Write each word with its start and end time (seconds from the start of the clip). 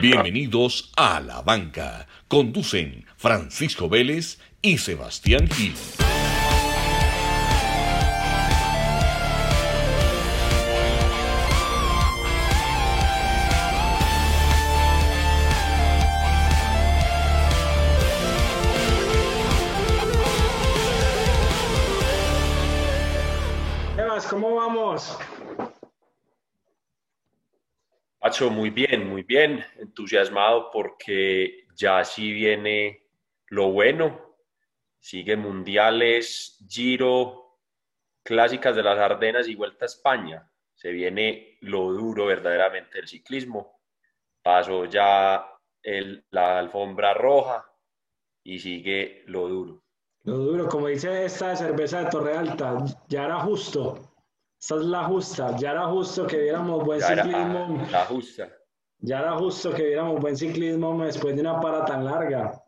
Bienvenidos 0.00 0.90
a 0.96 1.20
La 1.20 1.42
Banca. 1.42 2.06
Conducen 2.26 3.04
Francisco 3.18 3.88
Vélez 3.90 4.38
y 4.62 4.78
Sebastián 4.78 5.46
Gil. 5.48 5.74
Muy 28.48 28.70
bien, 28.70 29.06
muy 29.06 29.22
bien, 29.22 29.62
entusiasmado 29.76 30.70
porque 30.70 31.66
ya 31.74 32.02
sí 32.04 32.32
viene 32.32 33.06
lo 33.48 33.70
bueno, 33.70 34.36
sigue 34.98 35.36
mundiales, 35.36 36.64
Giro, 36.66 37.58
clásicas 38.22 38.74
de 38.74 38.82
las 38.82 38.98
Ardenas 38.98 39.46
y 39.46 39.54
Vuelta 39.56 39.84
a 39.84 39.86
España. 39.86 40.50
Se 40.74 40.90
viene 40.90 41.58
lo 41.60 41.92
duro 41.92 42.26
verdaderamente 42.26 42.96
del 42.98 43.08
ciclismo. 43.08 43.82
Pasó 44.42 44.86
ya 44.86 45.44
el, 45.82 46.24
la 46.30 46.58
alfombra 46.58 47.12
roja 47.12 47.70
y 48.42 48.58
sigue 48.58 49.22
lo 49.26 49.48
duro. 49.48 49.82
Lo 50.22 50.38
duro, 50.38 50.68
como 50.68 50.86
dice 50.86 51.26
esta 51.26 51.54
cerveza 51.56 52.04
de 52.04 52.10
Torre 52.10 52.36
Alta, 52.36 52.78
ya 53.08 53.24
era 53.26 53.40
justo. 53.40 54.09
Esta 54.60 54.74
es 54.76 54.82
la 54.82 55.04
justa, 55.04 55.56
ya 55.56 55.70
era 55.70 55.86
justo 55.86 56.26
que 56.26 56.36
viéramos 56.36 56.84
buen 56.84 57.00
Ya 57.00 57.12
era 57.12 57.22
ciclismo. 57.24 57.88
la 57.90 58.04
justa. 58.04 58.48
Ya 58.98 59.20
era 59.20 59.32
justo 59.38 59.72
que 59.72 59.82
viéramos 59.84 60.20
buen 60.20 60.36
ciclismo 60.36 61.02
después 61.02 61.34
de 61.34 61.40
una 61.40 61.58
para 61.60 61.84
tan 61.86 62.04
larga. 62.04 62.62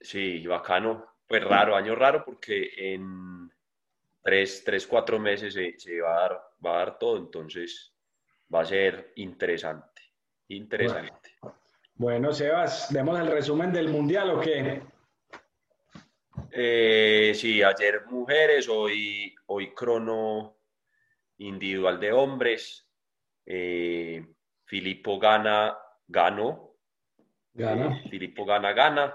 Sí, 0.00 0.46
bacano. 0.46 1.06
Pues 1.26 1.44
raro, 1.44 1.76
año 1.76 1.94
raro 1.94 2.24
porque 2.24 2.70
en 2.76 3.50
tres, 4.22 4.62
tres 4.64 4.86
cuatro 4.86 5.18
meses 5.18 5.54
se, 5.54 5.78
se 5.78 6.00
va 6.00 6.16
a 6.16 6.20
dar, 6.20 6.42
va 6.64 6.74
a 6.74 6.78
dar 6.78 6.98
todo, 6.98 7.16
entonces 7.16 7.94
va 8.52 8.60
a 8.62 8.64
ser 8.64 9.12
interesante, 9.16 10.02
interesante. 10.48 11.36
Bueno, 11.94 12.32
Sebas, 12.32 12.92
demos 12.92 13.18
el 13.20 13.28
resumen 13.30 13.72
del 13.72 13.88
mundial 13.88 14.30
o 14.30 14.40
qué? 14.40 14.82
Eh, 16.50 17.32
sí, 17.34 17.62
ayer 17.62 18.04
mujeres, 18.06 18.68
hoy, 18.68 19.32
hoy 19.52 19.74
crono 19.74 20.58
individual 21.38 21.98
de 21.98 22.12
hombres. 22.12 22.88
Eh, 23.44 24.24
Filippo 24.64 25.18
gana, 25.18 25.76
ganó. 26.06 26.76
Gana. 27.52 27.98
Eh, 27.98 28.08
Filippo 28.08 28.44
gana, 28.44 28.72
gana. 28.72 29.14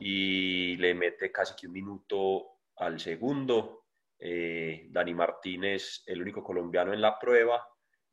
Y 0.00 0.76
le 0.76 0.94
mete 0.94 1.30
casi 1.30 1.54
que 1.54 1.68
un 1.68 1.72
minuto 1.72 2.62
al 2.76 2.98
segundo. 2.98 3.84
Eh, 4.18 4.88
Dani 4.90 5.14
Martínez, 5.14 6.02
el 6.06 6.20
único 6.20 6.42
colombiano 6.42 6.92
en 6.92 7.00
la 7.00 7.16
prueba, 7.18 7.64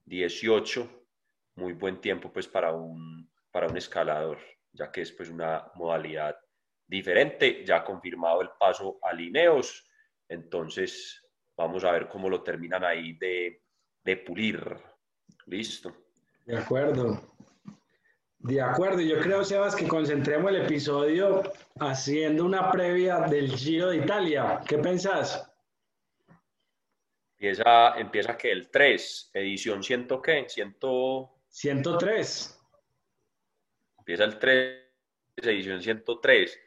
18. 0.03 1.07
Muy 1.55 1.73
buen 1.73 1.99
tiempo 2.01 2.31
pues 2.31 2.47
para 2.47 2.71
un, 2.71 3.31
para 3.49 3.67
un 3.67 3.77
escalador, 3.77 4.37
ya 4.71 4.91
que 4.91 5.01
es 5.01 5.11
pues 5.11 5.29
una 5.29 5.71
modalidad 5.73 6.37
diferente, 6.85 7.65
ya 7.65 7.83
confirmado 7.83 8.41
el 8.41 8.49
paso 8.59 8.99
a 9.01 9.11
Lineos, 9.11 9.84
entonces 10.29 11.21
vamos 11.55 11.83
a 11.83 11.91
ver 11.91 12.07
cómo 12.07 12.29
lo 12.29 12.43
terminan 12.43 12.83
ahí 12.83 13.13
de, 13.13 13.61
de 14.03 14.17
pulir. 14.17 14.59
Listo. 15.45 15.95
De 16.45 16.57
acuerdo. 16.57 17.35
De 18.39 18.61
acuerdo, 18.61 19.01
yo 19.01 19.19
creo, 19.21 19.43
Sebas, 19.43 19.75
que 19.75 19.87
concentremos 19.87 20.51
el 20.51 20.65
episodio 20.65 21.41
haciendo 21.79 22.45
una 22.45 22.71
previa 22.71 23.21
del 23.21 23.49
Giro 23.51 23.89
de 23.89 23.97
Italia. 23.97 24.61
¿Qué 24.67 24.77
pensás? 24.77 25.51
Empieza, 27.37 27.97
empieza 27.97 28.37
que 28.37 28.51
el 28.51 28.69
3, 28.69 29.31
edición 29.33 29.81
ciento 29.81 30.21
qué, 30.21 30.45
ciento, 30.47 31.41
103. 31.49 32.61
empieza 33.97 34.23
el 34.23 34.39
3, 34.39 34.83
edición 35.37 35.81
103. 35.81 36.64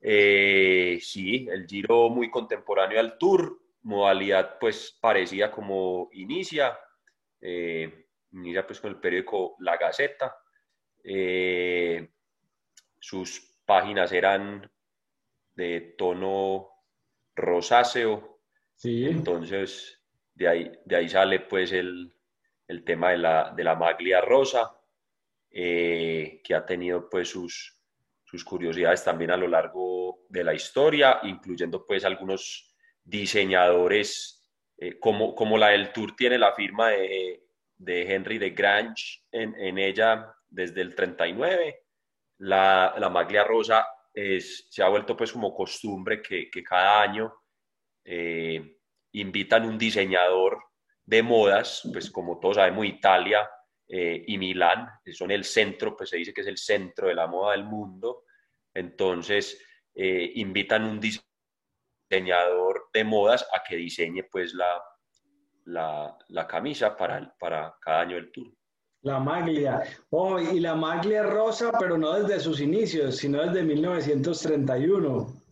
Eh, 0.00 0.98
sí, 1.02 1.48
el 1.50 1.66
Giro 1.66 2.08
muy 2.10 2.30
contemporáneo 2.30 3.00
al 3.00 3.18
Tour, 3.18 3.58
modalidad 3.82 4.58
pues 4.58 4.96
parecida 5.00 5.50
como 5.50 6.08
inicia, 6.12 6.78
eh, 7.40 8.06
inicia 8.32 8.66
pues 8.66 8.80
con 8.80 8.90
el 8.90 9.00
periódico 9.00 9.56
La 9.60 9.76
Gaceta. 9.76 10.36
Eh, 11.02 12.10
sus 12.98 13.54
páginas 13.64 14.12
eran 14.12 14.70
de 15.54 15.94
tono 15.96 16.68
rosáceo, 17.34 18.40
Sí. 18.74 19.06
entonces 19.06 20.02
de 20.34 20.48
ahí, 20.48 20.72
de 20.84 20.96
ahí 20.96 21.08
sale 21.08 21.40
pues 21.40 21.72
el, 21.72 22.12
el 22.68 22.84
tema 22.84 23.10
de 23.12 23.18
la, 23.18 23.52
de 23.56 23.64
la 23.64 23.74
maglia 23.74 24.20
rosa, 24.20 24.78
que 25.50 26.54
ha 26.54 26.66
tenido 26.66 27.08
pues 27.08 27.30
sus, 27.30 27.75
sus 28.36 28.44
curiosidades 28.44 29.02
también 29.02 29.30
a 29.30 29.36
lo 29.36 29.48
largo 29.48 30.26
de 30.28 30.44
la 30.44 30.52
historia, 30.52 31.20
incluyendo 31.22 31.86
pues 31.86 32.04
algunos 32.04 32.76
diseñadores, 33.02 34.46
eh, 34.76 34.98
como, 34.98 35.34
como 35.34 35.56
la 35.56 35.68
del 35.68 35.90
Tour 35.90 36.14
tiene 36.14 36.38
la 36.38 36.52
firma 36.52 36.90
de, 36.90 37.44
de 37.78 38.14
Henry 38.14 38.36
de 38.36 38.50
Grange 38.50 39.22
en, 39.32 39.54
en 39.58 39.78
ella 39.78 40.34
desde 40.48 40.82
el 40.82 40.94
39, 40.94 41.80
la, 42.38 42.94
la 42.98 43.08
maglia 43.08 43.42
rosa 43.42 43.86
es, 44.12 44.66
se 44.70 44.82
ha 44.82 44.88
vuelto 44.88 45.16
pues 45.16 45.32
como 45.32 45.54
costumbre 45.54 46.20
que, 46.20 46.50
que 46.50 46.62
cada 46.62 47.00
año 47.00 47.32
eh, 48.04 48.76
invitan 49.12 49.64
un 49.64 49.78
diseñador 49.78 50.58
de 51.06 51.22
modas, 51.22 51.88
pues 51.90 52.10
como 52.10 52.38
todos 52.38 52.56
sabemos 52.56 52.84
Italia 52.84 53.48
eh, 53.88 54.24
y 54.26 54.36
Milán 54.36 54.88
son 55.12 55.30
el 55.30 55.44
centro, 55.44 55.96
pues 55.96 56.10
se 56.10 56.18
dice 56.18 56.34
que 56.34 56.42
es 56.42 56.46
el 56.46 56.58
centro 56.58 57.08
de 57.08 57.14
la 57.14 57.26
moda 57.26 57.52
del 57.52 57.64
mundo, 57.64 58.24
entonces 58.76 59.60
eh, 59.94 60.32
invitan 60.34 60.84
un 60.84 61.00
diseñador 61.00 62.88
de 62.92 63.04
modas 63.04 63.46
a 63.52 63.62
que 63.66 63.76
diseñe 63.76 64.22
pues 64.30 64.54
la, 64.54 64.82
la, 65.64 66.16
la 66.28 66.46
camisa 66.46 66.96
para, 66.96 67.34
para 67.38 67.74
cada 67.80 68.00
año 68.02 68.16
del 68.16 68.30
tour. 68.30 68.52
La 69.02 69.20
maglia. 69.20 69.82
Oh, 70.10 70.38
y 70.40 70.60
la 70.60 70.74
maglia 70.74 71.22
rosa, 71.22 71.70
pero 71.78 71.96
no 71.96 72.12
desde 72.14 72.40
sus 72.40 72.60
inicios, 72.60 73.16
sino 73.16 73.40
desde 73.42 73.62
1931. 73.62 75.46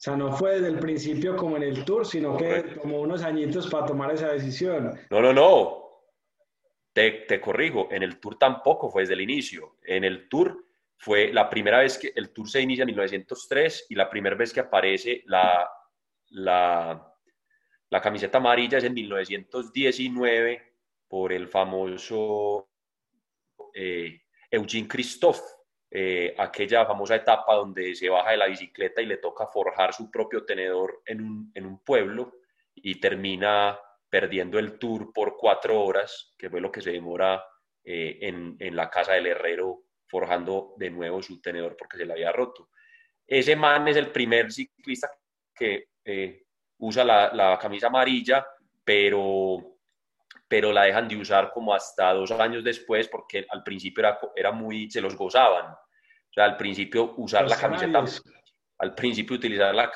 O 0.00 0.02
sea, 0.02 0.16
no 0.16 0.32
fue 0.32 0.54
desde 0.54 0.68
el 0.68 0.78
principio 0.78 1.36
como 1.36 1.58
en 1.58 1.62
el 1.62 1.84
Tour, 1.84 2.06
sino 2.06 2.36
que 2.36 2.74
como 2.80 3.02
unos 3.02 3.22
añitos 3.22 3.68
para 3.68 3.84
tomar 3.84 4.10
esa 4.12 4.32
decisión. 4.32 4.98
No, 5.10 5.20
no, 5.20 5.32
no. 5.32 5.76
Te, 6.94 7.26
te 7.28 7.38
corrijo, 7.40 7.86
en 7.90 8.02
el 8.02 8.18
Tour 8.18 8.38
tampoco 8.38 8.90
fue 8.90 9.02
desde 9.02 9.12
el 9.14 9.20
inicio. 9.20 9.76
En 9.84 10.04
el 10.04 10.28
Tour 10.30 10.64
fue 11.00 11.32
la 11.32 11.48
primera 11.48 11.78
vez 11.78 11.96
que 11.96 12.12
el 12.14 12.30
Tour 12.30 12.46
se 12.46 12.60
inicia 12.60 12.82
en 12.82 12.88
1903 12.88 13.86
y 13.88 13.94
la 13.94 14.10
primera 14.10 14.36
vez 14.36 14.52
que 14.52 14.60
aparece 14.60 15.22
la, 15.24 15.66
la, 16.28 17.16
camiseta 18.02 18.36
amarilla 18.36 18.76
es 18.76 18.84
en 18.84 18.92
1919 18.92 20.74
por 21.08 21.32
el 21.32 21.48
famoso 21.48 22.68
eh, 23.72 24.20
Eugene 24.50 24.86
Christophe, 24.86 25.40
eh, 25.90 26.34
aquella 26.36 26.84
famosa 26.84 27.16
etapa 27.16 27.54
donde 27.54 27.94
se 27.94 28.10
baja 28.10 28.32
de 28.32 28.36
la 28.36 28.48
bicicleta 28.48 29.00
y 29.00 29.06
le 29.06 29.16
toca 29.16 29.46
forjar 29.46 29.94
su 29.94 30.10
propio 30.10 30.44
tenedor 30.44 31.00
en 31.06 31.22
un, 31.22 31.50
en 31.54 31.64
un 31.64 31.82
pueblo 31.82 32.40
y 32.74 33.00
termina 33.00 33.80
perdiendo 34.10 34.58
el 34.58 34.78
tour 34.78 35.14
por 35.14 35.38
cuatro 35.38 35.82
horas, 35.82 36.34
que 36.36 36.50
fue 36.50 36.60
lo 36.60 36.70
que 36.70 36.82
se 36.82 36.92
demora 36.92 37.42
eh, 37.84 38.18
en, 38.20 38.56
en, 38.58 38.76
la 38.76 38.90
casa 38.90 39.14
del 39.14 39.28
herrero 39.28 39.84
forjando 40.10 40.74
de 40.76 40.90
nuevo 40.90 41.22
su 41.22 41.40
tenedor 41.40 41.76
porque 41.76 41.96
se 41.96 42.04
le 42.04 42.12
había 42.12 42.32
roto. 42.32 42.68
Ese 43.26 43.54
man 43.54 43.86
es 43.88 43.96
el 43.96 44.10
primer 44.10 44.50
ciclista 44.50 45.10
que 45.54 45.88
eh, 46.04 46.42
usa 46.78 47.04
la, 47.04 47.30
la, 47.32 47.58
camisa 47.58 47.86
amarilla, 47.86 48.44
pero, 48.84 49.76
pero 50.48 50.72
la 50.72 50.84
dejan 50.84 51.06
de 51.06 51.16
usar 51.16 51.52
como 51.52 51.72
hasta 51.72 52.12
dos 52.12 52.30
años 52.32 52.64
después 52.64 53.08
porque 53.08 53.46
al 53.48 53.62
principio 53.62 54.00
era, 54.00 54.18
era 54.34 54.50
muy, 54.50 54.90
se 54.90 55.00
los 55.00 55.16
gozaban. 55.16 55.72
O 55.72 56.32
sea, 56.32 56.44
al 56.44 56.56
principio 56.56 57.14
usar 57.16 57.42
Los 57.42 57.52
la 57.52 57.58
camiseta, 57.58 58.04
al 58.78 58.94
principio 58.94 59.36
utilizar 59.36 59.74
la, 59.74 59.92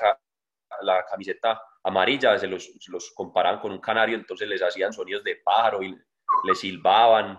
la 0.82 1.04
camiseta 1.04 1.60
amarilla, 1.82 2.38
se 2.38 2.46
los, 2.46 2.64
se 2.64 2.90
los 2.90 3.12
comparaban 3.14 3.60
con 3.60 3.72
un 3.72 3.80
canario, 3.80 4.16
entonces 4.16 4.48
les 4.48 4.62
hacían 4.62 4.92
sonidos 4.92 5.24
de 5.24 5.36
pájaro 5.36 5.82
y 5.82 5.96
les 6.44 6.58
silbaban. 6.58 7.38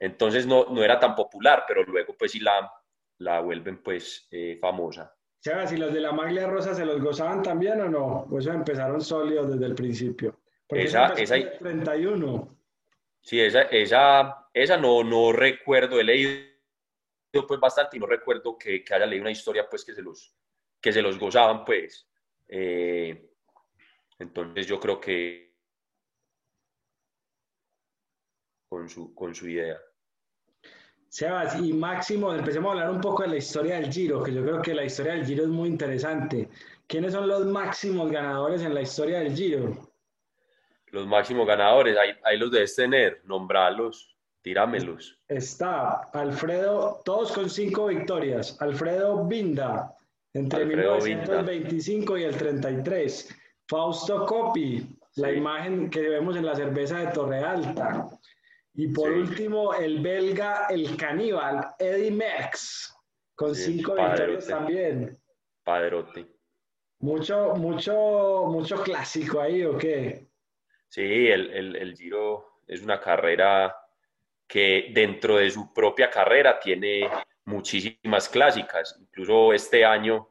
Entonces 0.00 0.46
no, 0.46 0.66
no 0.66 0.82
era 0.82 0.98
tan 1.00 1.14
popular, 1.14 1.64
pero 1.66 1.82
luego 1.84 2.14
pues 2.16 2.32
sí 2.32 2.40
la, 2.40 2.70
la 3.18 3.40
vuelven 3.40 3.82
pues 3.82 4.28
eh, 4.30 4.58
famosa. 4.60 5.14
Sebas, 5.40 5.72
¿y 5.72 5.76
los 5.76 5.92
de 5.92 6.00
la 6.00 6.12
maglia 6.12 6.46
rosa 6.46 6.74
se 6.74 6.84
los 6.84 7.00
gozaban 7.00 7.42
también 7.42 7.80
o 7.80 7.88
no? 7.88 8.26
Pues 8.28 8.44
eso 8.46 8.54
empezaron 8.54 9.00
sólidos 9.00 9.50
desde 9.52 9.66
el 9.66 9.74
principio. 9.74 10.40
Porque 10.66 10.84
Esa- 10.84 11.12
esa- 11.14 11.36
el 11.36 11.58
31. 11.58 12.56
Sí, 13.20 13.40
esa, 13.40 13.62
esa, 13.62 14.48
esa 14.52 14.76
no, 14.76 15.02
no 15.04 15.32
recuerdo, 15.32 15.98
he 16.00 16.04
leído 16.04 16.42
pues 17.46 17.60
bastante 17.60 17.96
y 17.96 18.00
no 18.00 18.06
recuerdo 18.06 18.56
que, 18.56 18.82
que 18.84 18.94
haya 18.94 19.06
leído 19.06 19.22
una 19.22 19.30
historia 19.30 19.68
pues 19.68 19.84
que 19.84 19.92
se 19.94 20.02
los, 20.02 20.34
que 20.80 20.92
se 20.92 21.02
los 21.02 21.18
gozaban 21.18 21.64
pues. 21.64 22.08
Eh, 22.48 23.30
entonces 24.18 24.66
yo 24.66 24.78
creo 24.80 25.00
que 25.00 25.56
con 28.68 28.88
su, 28.88 29.14
con 29.14 29.34
su 29.34 29.48
idea. 29.48 29.78
Sebas, 31.08 31.58
y 31.58 31.72
Máximo, 31.72 32.34
empecemos 32.34 32.68
a 32.68 32.72
hablar 32.72 32.90
un 32.90 33.00
poco 33.00 33.22
de 33.22 33.30
la 33.30 33.36
historia 33.36 33.80
del 33.80 33.90
Giro, 33.90 34.22
que 34.22 34.32
yo 34.32 34.42
creo 34.42 34.60
que 34.60 34.74
la 34.74 34.84
historia 34.84 35.14
del 35.14 35.24
Giro 35.24 35.44
es 35.44 35.48
muy 35.48 35.68
interesante. 35.68 36.48
¿Quiénes 36.86 37.12
son 37.12 37.26
los 37.26 37.46
máximos 37.46 38.10
ganadores 38.10 38.62
en 38.62 38.74
la 38.74 38.82
historia 38.82 39.20
del 39.20 39.34
Giro? 39.34 39.88
Los 40.86 41.06
máximos 41.06 41.46
ganadores, 41.46 41.96
ahí, 42.24 42.38
los 42.38 42.50
debes 42.50 42.74
tener, 42.74 43.22
nombralos, 43.24 44.16
tíramelos. 44.42 45.18
Está 45.28 46.02
Alfredo, 46.12 47.00
todos 47.04 47.32
con 47.32 47.48
cinco 47.50 47.86
victorias. 47.86 48.60
Alfredo 48.60 49.24
Binda, 49.24 49.94
entre 50.32 50.64
1925 50.64 52.18
y 52.18 52.22
el 52.24 52.36
33. 52.36 53.34
Fausto 53.66 54.24
Coppi, 54.24 54.98
la 55.16 55.32
imagen 55.32 55.90
que 55.90 56.08
vemos 56.08 56.36
en 56.36 56.46
la 56.46 56.54
cerveza 56.54 56.98
de 56.98 57.08
Torre 57.08 57.40
Alta. 57.40 58.08
Y 58.80 58.86
por 58.86 59.10
último, 59.10 59.74
el 59.74 59.98
belga, 59.98 60.68
el 60.70 60.96
caníbal, 60.96 61.74
Eddie 61.80 62.12
Merckx, 62.12 62.96
con 63.34 63.52
cinco 63.52 63.96
victorias 63.96 64.46
también. 64.46 65.18
Padrote. 65.64 66.24
Mucho, 67.00 67.56
mucho, 67.56 68.44
mucho 68.46 68.80
clásico 68.84 69.40
ahí, 69.40 69.64
¿o 69.64 69.76
qué? 69.76 70.28
Sí, 70.86 71.26
el, 71.26 71.50
el, 71.50 71.74
el 71.74 71.96
Giro 71.96 72.62
es 72.68 72.80
una 72.80 73.00
carrera 73.00 73.74
que 74.46 74.92
dentro 74.94 75.38
de 75.38 75.50
su 75.50 75.74
propia 75.74 76.08
carrera 76.08 76.60
tiene 76.60 77.10
muchísimas 77.46 78.28
clásicas. 78.28 78.96
Incluso 79.00 79.52
este 79.52 79.84
año, 79.84 80.28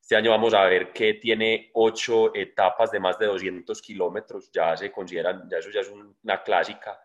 este 0.00 0.16
año 0.16 0.32
vamos 0.32 0.52
a 0.52 0.64
ver 0.64 0.92
que 0.92 1.14
tiene 1.14 1.70
ocho 1.74 2.34
etapas 2.34 2.90
de 2.90 2.98
más 2.98 3.20
de 3.20 3.26
200 3.26 3.80
kilómetros. 3.80 4.50
Ya 4.50 4.76
se 4.76 4.90
consideran, 4.90 5.48
ya 5.48 5.58
eso 5.58 5.70
ya 5.70 5.82
es 5.82 5.92
una 6.24 6.42
clásica 6.42 6.98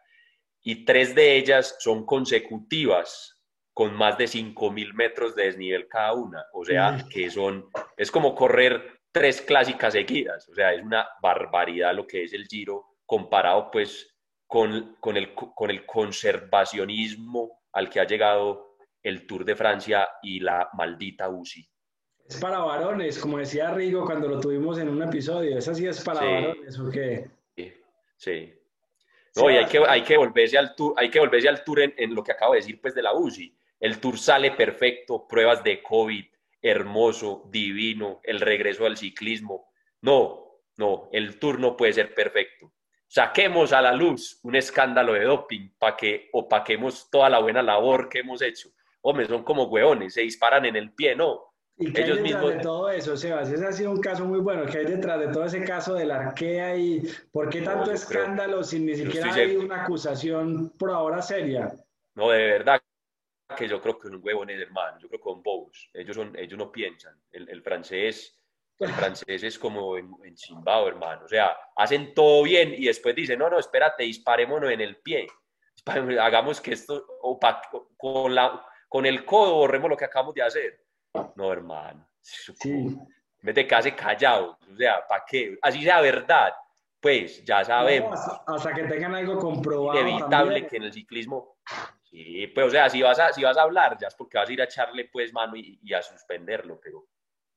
y 0.63 0.85
tres 0.85 1.15
de 1.15 1.37
ellas 1.37 1.75
son 1.79 2.05
consecutivas 2.05 3.35
con 3.73 3.95
más 3.95 4.17
de 4.17 4.25
5.000 4.25 4.93
metros 4.93 5.35
de 5.35 5.45
desnivel 5.45 5.87
cada 5.87 6.13
una. 6.13 6.45
O 6.53 6.65
sea, 6.65 7.05
que 7.09 7.29
son, 7.29 7.69
es 7.95 8.11
como 8.11 8.35
correr 8.35 8.99
tres 9.11 9.41
clásicas 9.41 9.93
seguidas. 9.93 10.49
O 10.49 10.53
sea, 10.53 10.73
es 10.73 10.83
una 10.83 11.07
barbaridad 11.21 11.95
lo 11.95 12.05
que 12.05 12.23
es 12.23 12.33
el 12.33 12.45
Giro 12.45 12.97
comparado 13.05 13.71
pues 13.71 14.15
con, 14.45 14.97
con, 14.99 15.15
el, 15.15 15.33
con 15.33 15.69
el 15.69 15.85
conservacionismo 15.85 17.61
al 17.71 17.89
que 17.89 17.99
ha 17.99 18.05
llegado 18.05 18.75
el 19.01 19.25
Tour 19.25 19.45
de 19.45 19.55
Francia 19.55 20.09
y 20.21 20.39
la 20.39 20.69
maldita 20.73 21.29
UCI. 21.29 21.67
Es 22.27 22.37
para 22.37 22.59
varones, 22.59 23.17
como 23.17 23.37
decía 23.37 23.73
Rigo 23.73 24.05
cuando 24.05 24.27
lo 24.27 24.39
tuvimos 24.39 24.77
en 24.77 24.89
un 24.89 25.01
episodio. 25.01 25.57
¿Esa 25.57 25.73
sí 25.73 25.87
es 25.87 26.03
para 26.03 26.19
varones 26.19 26.79
o 26.79 26.89
qué? 26.89 27.31
Sí, 27.55 27.73
sí. 28.17 28.53
No, 29.39 29.49
y 29.49 29.57
hay 29.57 29.65
que, 29.65 29.81
hay 29.87 30.03
que 30.03 30.17
volverse 30.17 30.57
al 30.57 30.75
tour, 30.75 30.93
hay 30.97 31.09
que 31.09 31.19
volverse 31.19 31.47
al 31.47 31.63
tour 31.63 31.79
en, 31.81 32.13
lo 32.13 32.23
que 32.23 32.31
acabo 32.31 32.53
de 32.53 32.59
decir 32.59 32.79
pues 32.81 32.93
de 32.93 33.01
la 33.01 33.13
UCI. 33.13 33.55
El 33.79 33.99
tour 33.99 34.17
sale 34.17 34.51
perfecto, 34.51 35.27
pruebas 35.27 35.63
de 35.63 35.81
COVID, 35.81 36.25
hermoso, 36.61 37.43
divino, 37.49 38.19
el 38.23 38.39
regreso 38.41 38.85
al 38.85 38.97
ciclismo. 38.97 39.71
No, 40.01 40.61
no, 40.77 41.09
el 41.11 41.39
tour 41.39 41.59
no 41.59 41.77
puede 41.77 41.93
ser 41.93 42.13
perfecto. 42.13 42.73
Saquemos 43.07 43.73
a 43.73 43.81
la 43.81 43.93
luz 43.93 44.39
un 44.43 44.55
escándalo 44.55 45.13
de 45.13 45.23
doping 45.23 45.71
para 45.79 45.95
que 45.95 46.29
opaquemos 46.31 47.09
toda 47.09 47.29
la 47.29 47.39
buena 47.39 47.63
labor 47.63 48.07
que 48.07 48.19
hemos 48.19 48.41
hecho. 48.41 48.69
Hombre, 49.01 49.25
son 49.25 49.43
como 49.43 49.63
hueones, 49.63 50.13
se 50.13 50.21
disparan 50.21 50.65
en 50.65 50.75
el 50.75 50.93
pie, 50.93 51.15
no. 51.15 51.48
¿Y 51.81 51.93
qué 51.93 52.03
hay 52.03 52.21
detrás 52.21 52.45
de 52.45 52.59
todo 52.59 52.89
eso, 52.89 53.15
Sebas? 53.15 53.49
Ese 53.49 53.65
ha 53.65 53.71
sido 53.71 53.91
un 53.91 54.01
caso 54.01 54.25
muy 54.25 54.41
bueno. 54.41 54.65
¿Qué 54.65 54.79
hay 54.79 54.85
detrás 54.85 55.17
de 55.17 55.29
todo 55.29 55.45
ese 55.45 55.63
caso 55.63 55.93
del 55.93 56.11
Arkea 56.11 56.75
y 56.75 57.01
por 57.31 57.49
qué 57.49 57.61
tanto 57.61 57.91
escándalo 57.91 58.63
sin 58.63 58.85
ni 58.85 58.95
siquiera 58.95 59.33
hay 59.33 59.55
una 59.55 59.83
acusación 59.83 60.71
por 60.77 60.91
ahora 60.91 61.21
seria? 61.21 61.71
No, 62.15 62.31
de 62.31 62.43
verdad 62.49 62.81
que 63.57 63.67
yo 63.69 63.81
creo 63.81 63.97
que 63.97 64.09
un 64.09 64.19
huevones, 64.21 64.59
hermano. 64.59 64.99
Yo 64.99 65.07
creo 65.07 65.19
que 65.19 65.23
con 65.23 65.41
bobos. 65.41 65.89
Ellos, 65.93 66.17
son, 66.17 66.37
ellos 66.37 66.57
no 66.57 66.69
piensan. 66.69 67.15
El, 67.31 67.61
francés... 67.63 68.35
El 68.77 68.91
francés 68.91 69.43
es 69.43 69.57
como 69.57 69.97
en, 69.97 70.11
en 70.23 70.35
hermano. 70.87 71.23
O 71.23 71.27
sea, 71.29 71.55
hacen 71.77 72.13
todo 72.13 72.43
bien 72.43 72.73
y 72.73 72.87
después 72.87 73.15
dicen, 73.15 73.39
no, 73.39 73.49
no, 73.49 73.57
espérate, 73.57 74.03
disparémonos 74.03 74.69
en 74.69 74.81
el 74.81 74.97
pie. 74.97 75.27
Hagamos 75.85 76.59
que 76.59 76.73
esto, 76.73 77.05
con, 77.97 78.35
la, 78.35 78.65
con 78.89 79.05
el 79.05 79.23
codo 79.23 79.55
borremos 79.55 79.89
lo 79.89 79.97
que 79.97 80.05
acabamos 80.05 80.35
de 80.35 80.41
hacer 80.41 80.88
no, 81.35 81.51
hermano. 81.51 82.07
Sí. 82.21 82.97
Vete 83.41 83.65
casi 83.65 83.91
callado. 83.91 84.57
O 84.71 84.75
sea, 84.75 85.05
¿para 85.07 85.23
qué? 85.27 85.57
Así 85.61 85.83
sea 85.83 86.01
verdad. 86.01 86.53
Pues 86.99 87.43
ya 87.45 87.63
sabemos. 87.63 88.19
hasta, 88.45 88.73
que 88.73 88.83
tengan 88.83 89.15
algo 89.15 89.39
comprobado. 89.39 89.99
Inevitable 90.01 90.67
que 90.67 90.77
en 90.77 90.83
el 90.83 90.93
ciclismo. 90.93 91.55
Sí, 92.03 92.47
pues 92.47 92.67
o 92.67 92.69
sea, 92.71 92.89
si 92.89 93.01
vas 93.01 93.19
a, 93.19 93.31
si 93.31 93.43
vas 93.43 93.57
a 93.57 93.61
hablar, 93.61 93.97
ya 93.99 94.07
es 94.07 94.15
porque 94.15 94.37
vas 94.37 94.49
a 94.49 94.51
ir 94.51 94.61
a 94.61 94.65
echarle 94.65 95.09
pues 95.11 95.31
mano 95.31 95.55
y, 95.55 95.93
a 95.93 96.01
suspenderlo. 96.01 96.79
Pero, 96.83 97.07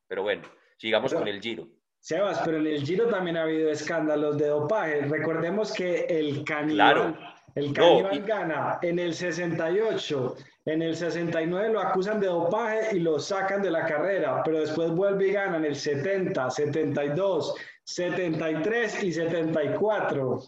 pero 0.07 0.23
bueno, 0.23 0.43
sigamos 0.77 1.13
con 1.13 1.27
el 1.27 1.41
Giro. 1.41 1.67
Sebas, 1.99 2.41
pero 2.45 2.59
en 2.59 2.67
el 2.67 2.85
Giro 2.85 3.09
también 3.09 3.37
ha 3.37 3.43
habido 3.43 3.71
escándalos 3.71 4.37
de 4.37 4.49
dopaje. 4.49 5.03
Recordemos 5.03 5.73
que 5.73 6.01
el 6.09 6.45
caníbal, 6.45 7.17
el 7.55 7.73
caníbal 7.73 8.23
gana 8.23 8.79
en 8.83 8.99
el 8.99 9.15
68 9.15 10.37
en 10.65 10.83
el 10.83 10.97
69 10.97 11.73
lo 11.73 11.81
acusan 11.81 12.21
de 12.21 12.29
dopaje 12.29 12.97
y 12.97 13.01
lo 13.01 13.19
sacan 13.19 13.63
de 13.63 13.71
la 13.71 13.85
carrera, 13.85 14.43
pero 14.45 14.61
después 14.61 14.91
vuelve 14.93 15.29
y 15.29 15.33
gana 15.33 15.57
en 15.57 15.65
el 15.65 15.77
70, 15.77 16.51
72, 16.51 17.55
73 17.85 19.03
y 19.03 19.13
74. 19.13 20.41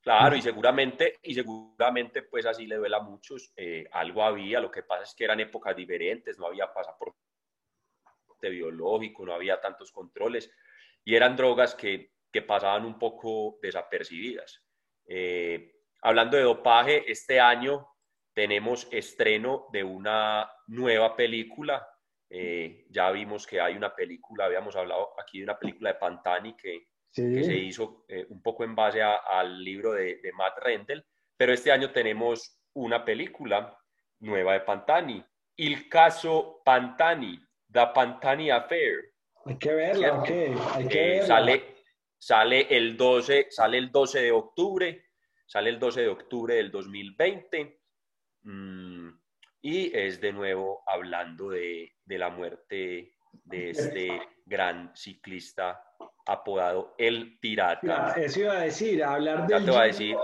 Claro, 0.00 0.36
y 0.36 0.40
seguramente, 0.40 1.18
y 1.22 1.34
seguramente 1.34 2.22
pues 2.22 2.46
así 2.46 2.66
le 2.66 2.76
duela 2.76 2.96
a 2.96 3.02
muchos. 3.02 3.52
Eh, 3.56 3.86
algo 3.92 4.22
había, 4.22 4.58
lo 4.58 4.70
que 4.70 4.82
pasa 4.82 5.02
es 5.02 5.14
que 5.14 5.24
eran 5.24 5.40
épocas 5.40 5.76
diferentes, 5.76 6.38
no 6.38 6.46
había 6.46 6.72
pasaporte 6.72 7.18
biológico, 8.40 9.26
no 9.26 9.34
había 9.34 9.60
tantos 9.60 9.92
controles 9.92 10.50
y 11.04 11.14
eran 11.14 11.36
drogas 11.36 11.74
que, 11.74 12.12
que 12.32 12.40
pasaban 12.40 12.86
un 12.86 12.98
poco 12.98 13.58
desapercibidas. 13.60 14.64
Eh, 15.06 15.74
hablando 16.00 16.36
de 16.36 16.44
dopaje, 16.44 17.10
este 17.10 17.40
año 17.40 17.86
tenemos 18.38 18.86
estreno 18.92 19.66
de 19.72 19.82
una 19.82 20.48
nueva 20.68 21.16
película. 21.16 21.84
Eh, 22.30 22.86
ya 22.88 23.10
vimos 23.10 23.44
que 23.44 23.60
hay 23.60 23.74
una 23.74 23.92
película, 23.92 24.44
habíamos 24.44 24.76
hablado 24.76 25.10
aquí 25.20 25.38
de 25.38 25.44
una 25.44 25.58
película 25.58 25.92
de 25.92 25.98
Pantani 25.98 26.56
que, 26.56 26.86
se 27.10 27.56
hizo 27.56 28.04
eh, 28.06 28.26
un 28.28 28.40
poco 28.40 28.62
en 28.62 28.76
base 28.76 29.02
al 29.02 29.64
libro 29.64 29.90
de, 29.90 30.20
Matt 30.36 30.56
Rendell, 30.62 31.04
pero 31.36 31.52
este 31.52 31.72
año 31.72 31.90
tenemos 31.90 32.60
una 32.74 33.04
película 33.04 33.76
nueva 34.20 34.52
de 34.52 34.60
Pantani, 34.60 35.24
El 35.56 35.88
caso 35.88 36.62
Pantani, 36.64 37.40
The 37.72 37.88
Pantani 37.92 38.52
Affair. 38.52 39.14
Hay 39.46 39.58
que 39.58 39.74
verla, 39.74 40.22
hay 40.76 40.86
que 40.86 41.16
eh, 41.16 41.22
Sale, 41.26 41.74
sale, 42.16 42.68
el 42.70 42.96
12, 42.96 43.48
sale 43.50 43.78
el 43.78 43.90
12 43.90 44.22
de 44.22 44.30
octubre, 44.30 45.06
sale 45.44 45.70
el 45.70 45.80
12 45.80 46.02
de 46.02 46.08
octubre 46.08 46.54
del 46.54 46.70
2020 46.70 47.77
Mm, 47.77 47.77
y 49.62 49.96
es 49.96 50.20
de 50.20 50.32
nuevo 50.32 50.82
hablando 50.86 51.50
de, 51.50 51.92
de, 52.04 52.18
la 52.18 52.30
muerte 52.30 53.12
de 53.44 53.70
este 53.70 54.20
gran 54.46 54.92
ciclista 54.94 55.82
apodado 56.26 56.94
El 56.98 57.38
Pirata. 57.38 58.14
Eso 58.16 58.40
iba 58.40 58.52
a 58.52 58.60
decir, 58.60 59.02
hablar 59.02 59.46
del, 59.46 59.60
Giro, 59.60 59.80
decir. 59.80 60.16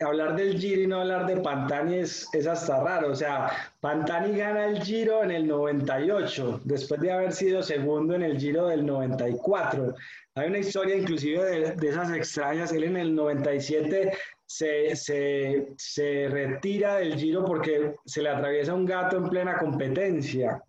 hablar 0.00 0.36
del 0.36 0.58
Giro 0.58 0.82
y 0.82 0.86
no 0.86 1.00
hablar 1.00 1.26
de 1.26 1.36
Pantani 1.36 1.98
es, 1.98 2.28
es, 2.32 2.46
hasta 2.46 2.82
raro. 2.82 3.12
O 3.12 3.14
sea, 3.14 3.50
Pantani 3.80 4.36
gana 4.36 4.66
el 4.66 4.82
Giro 4.82 5.22
en 5.22 5.30
el 5.30 5.46
98, 5.46 6.62
después 6.64 7.00
de 7.00 7.12
haber 7.12 7.32
sido 7.32 7.62
segundo 7.62 8.14
en 8.14 8.22
el 8.22 8.38
Giro 8.38 8.68
del 8.68 8.84
94. 8.84 9.94
Hay 10.36 10.48
una 10.48 10.58
historia 10.58 10.96
inclusive 10.96 11.44
de, 11.44 11.72
de 11.72 11.88
esas 11.88 12.10
extrañas. 12.12 12.72
Él 12.72 12.84
en 12.84 12.96
el 12.96 13.14
97 13.14 14.12
se, 14.46 14.94
se, 14.96 15.72
se, 15.76 16.28
retira 16.28 16.96
del 16.96 17.16
Giro 17.16 17.44
porque 17.44 17.96
se 18.04 18.22
le 18.22 18.28
atraviesa 18.28 18.74
un 18.74 18.84
gato 18.86 19.16
en 19.16 19.28
plena 19.28 19.58
competencia. 19.58 20.62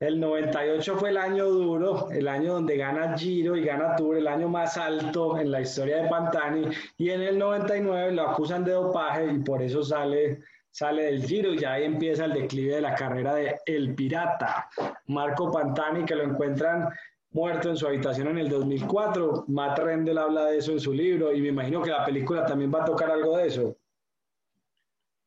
El 0.00 0.18
98 0.18 0.96
fue 0.96 1.10
el 1.10 1.18
año 1.18 1.44
duro, 1.46 2.10
el 2.10 2.26
año 2.26 2.54
donde 2.54 2.78
gana 2.78 3.18
Giro 3.18 3.54
y 3.54 3.64
gana 3.64 3.96
Tour, 3.96 4.16
el 4.16 4.28
año 4.28 4.48
más 4.48 4.78
alto 4.78 5.38
en 5.38 5.50
la 5.50 5.60
historia 5.60 6.02
de 6.02 6.08
Pantani. 6.08 6.68
Y 6.96 7.10
en 7.10 7.20
el 7.20 7.38
99 7.38 8.12
lo 8.12 8.30
acusan 8.30 8.64
de 8.64 8.72
dopaje 8.72 9.26
y 9.26 9.38
por 9.40 9.60
eso 9.60 9.82
sale, 9.82 10.40
sale 10.70 11.02
del 11.02 11.22
Giro 11.22 11.52
y 11.52 11.58
ya 11.58 11.74
ahí 11.74 11.84
empieza 11.84 12.24
el 12.24 12.32
declive 12.32 12.76
de 12.76 12.80
la 12.80 12.94
carrera 12.94 13.34
de 13.34 13.58
El 13.66 13.94
Pirata. 13.94 14.70
Marco 15.08 15.52
Pantani, 15.52 16.06
que 16.06 16.14
lo 16.14 16.22
encuentran 16.22 16.88
muerto 17.30 17.68
en 17.68 17.76
su 17.76 17.86
habitación 17.86 18.28
en 18.28 18.38
el 18.38 18.48
2004. 18.48 19.44
Matt 19.48 19.78
Rendell 19.78 20.18
habla 20.18 20.46
de 20.46 20.58
eso 20.58 20.72
en 20.72 20.80
su 20.80 20.92
libro 20.92 21.32
y 21.32 21.40
me 21.40 21.48
imagino 21.48 21.82
que 21.82 21.90
la 21.90 22.04
película 22.04 22.44
también 22.44 22.72
va 22.72 22.82
a 22.82 22.86
tocar 22.86 23.10
algo 23.10 23.36
de 23.36 23.46
eso. 23.46 23.76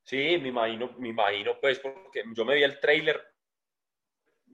Sí, 0.04 0.38
me 0.42 0.50
imagino, 0.50 0.92
me 0.98 1.10
imagino 1.10 1.54
pues, 1.62 1.80
porque 1.80 2.24
yo 2.36 2.44
me 2.44 2.56
vi 2.56 2.64
el 2.64 2.80
trailer, 2.80 3.22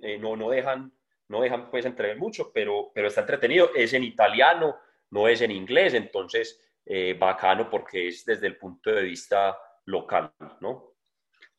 eh, 0.02 0.20
no, 0.20 0.36
no 0.36 0.50
dejan, 0.50 0.94
no 1.28 1.42
dejan 1.42 1.72
pues 1.72 1.86
entrever 1.86 2.18
mucho, 2.18 2.52
pero, 2.54 2.92
pero 2.94 3.08
está 3.08 3.22
entretenido, 3.22 3.72
es 3.76 3.94
en 3.94 4.04
italiano, 4.04 4.78
no 5.10 5.28
es 5.28 5.42
en 5.42 5.52
inglés, 5.52 5.96
entonces 5.96 6.62
eh, 6.86 7.16
bacano 7.20 7.70
porque 7.70 8.08
es 8.08 8.26
desde 8.26 8.48
el 8.48 8.58
punto 8.58 8.92
de 8.92 9.02
vista 9.02 9.58
local, 9.86 10.32
¿no? 10.62 10.94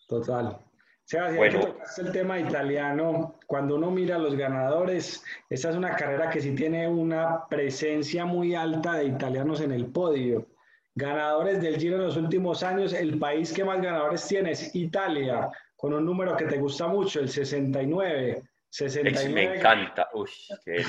Total. 0.06 0.70
Sebastián, 1.11 1.37
bueno. 1.37 1.76
que 1.97 2.02
el 2.02 2.12
tema 2.12 2.38
italiano, 2.38 3.35
cuando 3.49 3.75
uno 3.75 3.90
mira 3.90 4.14
a 4.14 4.19
los 4.21 4.37
ganadores, 4.37 5.25
esta 5.49 5.71
es 5.71 5.75
una 5.75 5.97
carrera 5.97 6.31
que 6.31 6.40
sí 6.40 6.55
tiene 6.55 6.87
una 6.87 7.49
presencia 7.49 8.25
muy 8.25 8.55
alta 8.55 8.95
de 8.95 9.07
italianos 9.07 9.61
en 9.61 9.73
el 9.73 9.87
podio. 9.87 10.47
Ganadores 10.95 11.61
del 11.61 11.79
Giro 11.79 11.97
en 11.97 12.05
los 12.05 12.17
últimos 12.17 12.62
años, 12.62 12.93
el 12.93 13.19
país 13.19 13.52
que 13.52 13.64
más 13.64 13.83
ganadores 13.83 14.25
tiene 14.29 14.52
es 14.52 14.73
Italia, 14.76 15.50
con 15.75 15.95
un 15.95 16.05
número 16.05 16.37
que 16.37 16.45
te 16.45 16.59
gusta 16.59 16.87
mucho, 16.87 17.19
el 17.19 17.29
69. 17.29 18.45
69 18.69 19.35
me 19.35 19.57
encanta, 19.57 20.09
uy, 20.14 20.31
qué 20.64 20.85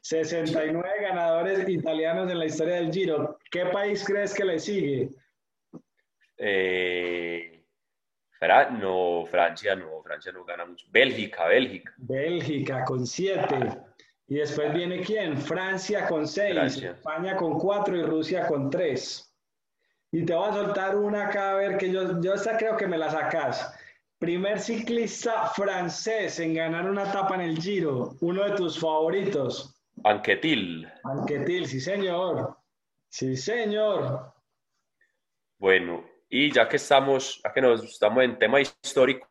69 0.00 0.88
ganadores 1.00 1.68
italianos 1.68 2.30
en 2.30 2.38
la 2.38 2.46
historia 2.46 2.76
del 2.76 2.92
Giro. 2.92 3.40
¿Qué 3.50 3.66
país 3.66 4.04
crees 4.06 4.32
que 4.32 4.44
le 4.44 4.60
sigue? 4.60 5.08
Eh, 6.36 7.53
no, 8.70 9.24
Francia 9.26 9.74
no, 9.74 10.02
Francia 10.02 10.32
no 10.32 10.44
gana 10.44 10.64
mucho. 10.64 10.86
Bélgica, 10.90 11.46
Bélgica. 11.46 11.92
Bélgica 11.96 12.84
con 12.84 13.06
siete. 13.06 13.78
Y 14.26 14.36
después 14.36 14.72
viene 14.72 15.00
quién? 15.02 15.36
Francia 15.36 16.06
con 16.06 16.26
seis, 16.26 16.82
España 16.82 17.36
con 17.36 17.58
cuatro 17.58 17.96
y 17.96 18.02
Rusia 18.02 18.46
con 18.46 18.70
tres. 18.70 19.34
Y 20.10 20.24
te 20.24 20.34
voy 20.34 20.48
a 20.48 20.52
soltar 20.52 20.96
una 20.96 21.26
acá 21.26 21.52
a 21.52 21.54
ver 21.54 21.76
que 21.76 21.90
yo, 21.90 22.20
yo 22.20 22.34
esta 22.34 22.56
creo 22.56 22.76
que 22.76 22.86
me 22.86 22.96
la 22.96 23.10
sacas. 23.10 23.74
Primer 24.18 24.60
ciclista 24.60 25.48
francés 25.48 26.38
en 26.38 26.54
ganar 26.54 26.88
una 26.88 27.02
etapa 27.02 27.34
en 27.34 27.42
el 27.42 27.58
Giro, 27.58 28.16
uno 28.20 28.44
de 28.44 28.52
tus 28.52 28.78
favoritos. 28.78 29.74
Anquetil. 30.04 30.88
Anquetil, 31.04 31.66
sí 31.66 31.80
señor. 31.80 32.56
Sí 33.08 33.36
señor. 33.36 34.32
Bueno, 35.58 36.04
y 36.36 36.50
ya 36.50 36.68
que 36.68 36.78
estamos, 36.78 37.40
ya 37.44 37.52
que 37.52 37.60
nos 37.60 37.84
estamos 37.84 38.24
en 38.24 38.36
temas 38.36 38.76
históricos, 38.82 39.28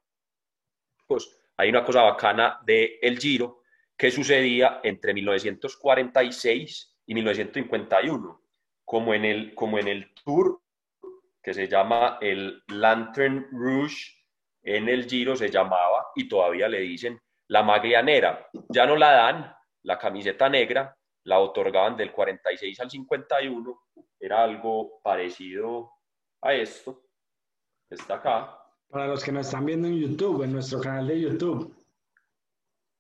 hay 1.58 1.68
una 1.68 1.84
cosa 1.84 2.02
bacana 2.02 2.62
de 2.66 2.98
El 3.02 3.20
Giro 3.20 3.64
que 3.98 4.10
sucedía 4.10 4.80
entre 4.84 5.14
1946 5.14 6.98
y 7.06 7.14
1951, 7.14 8.42
como 8.86 9.14
en 9.14 9.26
el, 9.26 9.54
como 9.54 9.80
en 9.80 9.90
el 9.90 10.14
tour 10.14 10.62
que 11.42 11.54
se 11.54 11.68
llama 11.68 12.20
el 12.22 12.64
Lantern 12.70 13.50
Rouge, 13.52 14.14
en 14.62 14.88
el 14.88 15.06
Giro 15.06 15.36
se 15.36 15.50
llamaba 15.50 16.08
y 16.16 16.30
todavía 16.30 16.70
le 16.70 16.80
dicen 16.80 17.20
la 17.50 17.64
maglianera. 17.64 18.48
Ya 18.70 18.86
no 18.86 18.96
la 18.96 19.12
dan, 19.12 19.54
la 19.82 20.00
camiseta 20.00 20.48
negra, 20.48 20.96
la 21.26 21.40
otorgaban 21.40 21.98
del 21.98 22.14
46 22.14 22.80
al 22.80 22.90
51, 22.90 23.82
era 24.22 24.42
algo 24.42 25.02
parecido 25.04 25.93
a 26.44 26.54
esto, 26.54 27.02
está 27.90 28.16
acá. 28.16 28.60
Para 28.90 29.08
los 29.08 29.24
que 29.24 29.32
nos 29.32 29.48
están 29.48 29.66
viendo 29.66 29.88
en 29.88 29.98
YouTube, 29.98 30.44
en 30.44 30.54
nuestro 30.54 30.82
canal 30.82 31.08
de 31.08 31.22
YouTube. 31.22 31.74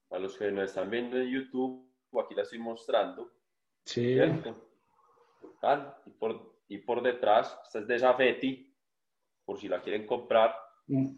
Para 0.07 0.23
los 0.23 0.37
que 0.37 0.49
nos 0.51 0.69
están 0.69 0.89
viendo 0.89 1.17
en 1.17 1.29
YouTube, 1.29 1.93
aquí 2.23 2.33
la 2.33 2.43
estoy 2.43 2.59
mostrando. 2.59 3.31
Sí. 3.85 4.17
Y 6.05 6.09
por, 6.11 6.61
y 6.69 6.77
por 6.79 7.03
detrás, 7.03 7.59
esta 7.65 7.79
es 7.79 7.87
de 7.87 7.99
Safety, 7.99 8.75
por 9.43 9.59
si 9.59 9.67
la 9.67 9.81
quieren 9.81 10.07
comprar. 10.07 10.55
Mm. 10.87 11.09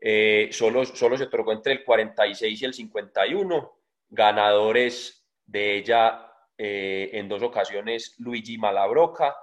Eh, 0.00 0.48
solo, 0.52 0.84
solo 0.84 1.16
se 1.16 1.24
otorgó 1.24 1.52
entre 1.52 1.74
el 1.74 1.84
46 1.84 2.62
y 2.62 2.64
el 2.64 2.74
51. 2.74 3.78
Ganadores 4.08 5.26
de 5.44 5.76
ella 5.76 6.32
eh, 6.56 7.10
en 7.12 7.28
dos 7.28 7.42
ocasiones, 7.42 8.14
Luigi 8.18 8.56
Malabroca 8.56 9.36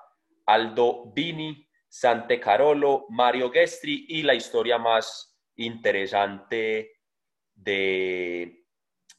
Aldo 0.51 1.05
Bini, 1.13 1.65
Sante 1.87 2.39
Carolo, 2.39 3.05
Mario 3.09 3.51
Gestri 3.51 4.05
y 4.09 4.23
la 4.23 4.33
historia 4.33 4.77
más 4.77 5.39
interesante 5.55 6.99
de, 7.53 8.65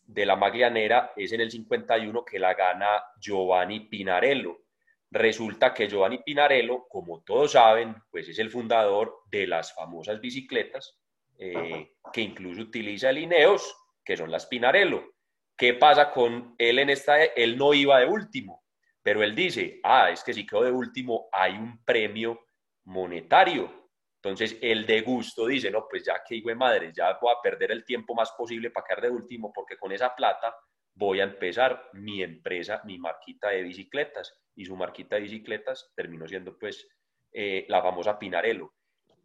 de 0.02 0.26
la 0.26 0.36
Maglianera 0.36 1.12
es 1.16 1.32
en 1.32 1.40
el 1.40 1.50
51 1.50 2.24
que 2.24 2.38
la 2.38 2.54
gana 2.54 3.02
Giovanni 3.18 3.80
Pinarello. 3.80 4.64
Resulta 5.10 5.72
que 5.72 5.88
Giovanni 5.88 6.18
Pinarello, 6.18 6.86
como 6.88 7.22
todos 7.22 7.52
saben, 7.52 7.94
pues 8.10 8.28
es 8.28 8.38
el 8.38 8.50
fundador 8.50 9.20
de 9.30 9.46
las 9.46 9.74
famosas 9.74 10.20
bicicletas 10.20 10.98
eh, 11.38 11.92
que 12.12 12.20
incluso 12.20 12.62
utiliza 12.62 13.10
el 13.10 13.18
Ineos, 13.18 13.74
que 14.04 14.16
son 14.16 14.30
las 14.30 14.46
Pinarello. 14.46 15.14
¿Qué 15.56 15.74
pasa 15.74 16.10
con 16.10 16.54
él 16.58 16.78
en 16.78 16.90
esta? 16.90 17.22
Él 17.24 17.56
no 17.56 17.74
iba 17.74 18.00
de 18.00 18.06
último, 18.06 18.61
pero 19.02 19.22
él 19.22 19.34
dice, 19.34 19.80
ah, 19.82 20.10
es 20.10 20.22
que 20.22 20.32
si 20.32 20.46
quedo 20.46 20.62
de 20.62 20.70
último 20.70 21.28
hay 21.32 21.54
un 21.54 21.84
premio 21.84 22.40
monetario. 22.84 23.90
Entonces, 24.16 24.56
el 24.60 24.86
de 24.86 25.00
gusto 25.00 25.46
dice, 25.46 25.70
no, 25.70 25.86
pues 25.90 26.04
ya 26.04 26.22
que 26.26 26.36
hijo 26.36 26.54
madre, 26.54 26.92
ya 26.94 27.18
voy 27.20 27.32
a 27.32 27.42
perder 27.42 27.72
el 27.72 27.84
tiempo 27.84 28.14
más 28.14 28.30
posible 28.32 28.70
para 28.70 28.86
quedar 28.86 29.02
de 29.02 29.10
último, 29.10 29.52
porque 29.52 29.76
con 29.76 29.90
esa 29.90 30.14
plata 30.14 30.54
voy 30.94 31.20
a 31.20 31.24
empezar 31.24 31.90
mi 31.94 32.22
empresa, 32.22 32.80
mi 32.84 32.98
marquita 32.98 33.48
de 33.48 33.62
bicicletas. 33.62 34.38
Y 34.54 34.64
su 34.64 34.76
marquita 34.76 35.16
de 35.16 35.22
bicicletas 35.22 35.90
terminó 35.96 36.28
siendo, 36.28 36.56
pues, 36.56 36.86
eh, 37.32 37.66
la 37.68 37.82
famosa 37.82 38.18
Pinarello, 38.18 38.72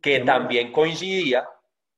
que 0.01 0.21
también 0.21 0.71
coincidía 0.71 1.47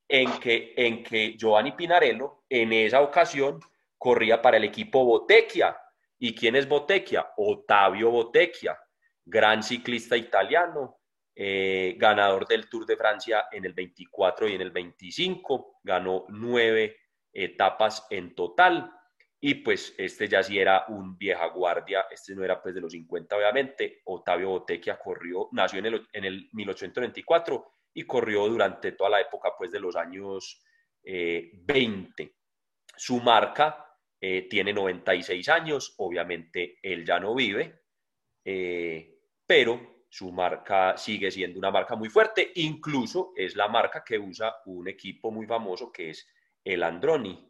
en 0.06 0.38
que, 0.40 0.74
en 0.76 1.02
que 1.04 1.36
Giovanni 1.38 1.72
Pinarello 1.72 2.42
en 2.48 2.72
esa 2.72 3.00
ocasión 3.00 3.60
corría 3.96 4.42
para 4.42 4.56
el 4.56 4.64
equipo 4.64 5.04
Botequia, 5.04 5.76
¿Y 6.22 6.34
quién 6.34 6.54
es 6.54 6.68
Bottecchia? 6.68 7.32
Ottavio 7.38 8.10
Bottecchia, 8.10 8.78
gran 9.24 9.62
ciclista 9.62 10.18
italiano, 10.18 11.00
eh, 11.34 11.94
ganador 11.96 12.46
del 12.46 12.68
Tour 12.68 12.84
de 12.84 12.96
Francia 12.96 13.46
en 13.50 13.64
el 13.64 13.72
24 13.72 14.46
y 14.46 14.54
en 14.54 14.60
el 14.60 14.70
25, 14.70 15.80
ganó 15.82 16.26
nueve 16.28 16.98
etapas 17.32 18.06
en 18.10 18.34
total. 18.34 18.92
Y 19.40 19.54
pues 19.54 19.94
este 19.96 20.28
ya 20.28 20.42
sí 20.42 20.58
era 20.58 20.84
un 20.88 21.16
vieja 21.16 21.46
guardia, 21.46 22.04
este 22.10 22.34
no 22.34 22.44
era 22.44 22.60
pues 22.60 22.74
de 22.74 22.82
los 22.82 22.92
50 22.92 23.36
obviamente, 23.36 24.02
Ottavio 24.04 24.50
Bottecchia 24.50 24.98
corrió, 24.98 25.48
nació 25.52 25.78
en 25.78 25.86
el, 25.86 26.08
en 26.12 26.24
el 26.26 26.50
1824 26.52 27.72
y 27.94 28.02
corrió 28.02 28.46
durante 28.46 28.92
toda 28.92 29.08
la 29.08 29.20
época 29.22 29.52
pues 29.56 29.70
de 29.70 29.80
los 29.80 29.96
años 29.96 30.62
20. 31.02 32.22
Eh, 32.22 32.34
Su 32.94 33.20
marca 33.20 33.89
eh, 34.20 34.46
tiene 34.48 34.72
96 34.72 35.48
años, 35.48 35.94
obviamente 35.98 36.78
él 36.82 37.06
ya 37.06 37.18
no 37.18 37.34
vive, 37.34 37.84
eh, 38.44 39.18
pero 39.46 40.04
su 40.10 40.30
marca 40.32 40.96
sigue 40.96 41.30
siendo 41.30 41.58
una 41.58 41.70
marca 41.70 41.96
muy 41.96 42.08
fuerte, 42.08 42.52
incluso 42.56 43.32
es 43.36 43.56
la 43.56 43.68
marca 43.68 44.04
que 44.04 44.18
usa 44.18 44.56
un 44.66 44.88
equipo 44.88 45.30
muy 45.30 45.46
famoso 45.46 45.90
que 45.90 46.10
es 46.10 46.28
el 46.64 46.82
Androni. 46.82 47.48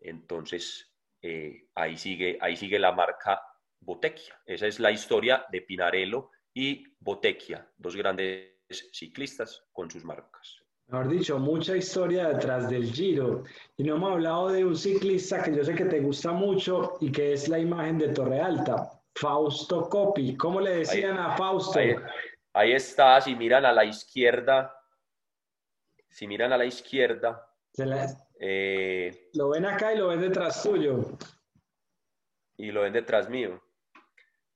Entonces, 0.00 0.90
eh, 1.22 1.68
ahí, 1.74 1.96
sigue, 1.96 2.38
ahí 2.40 2.56
sigue 2.56 2.78
la 2.78 2.92
marca 2.92 3.42
Bottecchia. 3.78 4.40
Esa 4.46 4.66
es 4.66 4.80
la 4.80 4.90
historia 4.90 5.46
de 5.52 5.62
Pinarello 5.62 6.30
y 6.54 6.84
Bottecchia, 6.98 7.70
dos 7.76 7.94
grandes 7.96 8.56
ciclistas 8.92 9.64
con 9.72 9.90
sus 9.90 10.04
marcas. 10.04 10.59
Mejor 10.90 11.08
dicho, 11.08 11.38
mucha 11.38 11.76
historia 11.76 12.28
detrás 12.30 12.68
del 12.68 12.92
Giro. 12.92 13.44
Y 13.76 13.84
no 13.84 13.94
hemos 13.94 14.10
hablado 14.10 14.48
de 14.48 14.64
un 14.64 14.76
ciclista 14.76 15.40
que 15.40 15.54
yo 15.54 15.62
sé 15.62 15.72
que 15.76 15.84
te 15.84 16.00
gusta 16.00 16.32
mucho 16.32 16.96
y 17.00 17.12
que 17.12 17.32
es 17.32 17.48
la 17.48 17.60
imagen 17.60 17.96
de 17.96 18.08
Torre 18.08 18.40
Alta, 18.40 18.90
Fausto 19.14 19.88
Coppi. 19.88 20.36
¿Cómo 20.36 20.60
le 20.60 20.78
decían 20.78 21.16
a 21.16 21.36
Fausto? 21.36 21.78
Ahí, 22.52 22.72
está, 22.72 23.20
si 23.20 23.36
miran 23.36 23.64
a 23.66 23.72
la 23.72 23.84
izquierda, 23.84 24.74
si 26.08 26.26
miran 26.26 26.52
a 26.52 26.58
la 26.58 26.64
izquierda. 26.64 27.48
Eh, 28.40 29.30
lo 29.34 29.50
ven 29.50 29.66
acá 29.66 29.94
y 29.94 29.98
lo 29.98 30.08
ven 30.08 30.20
detrás 30.20 30.60
tuyo. 30.60 31.16
Y 32.56 32.72
lo 32.72 32.82
ven 32.82 32.94
detrás 32.94 33.30
mío. 33.30 33.62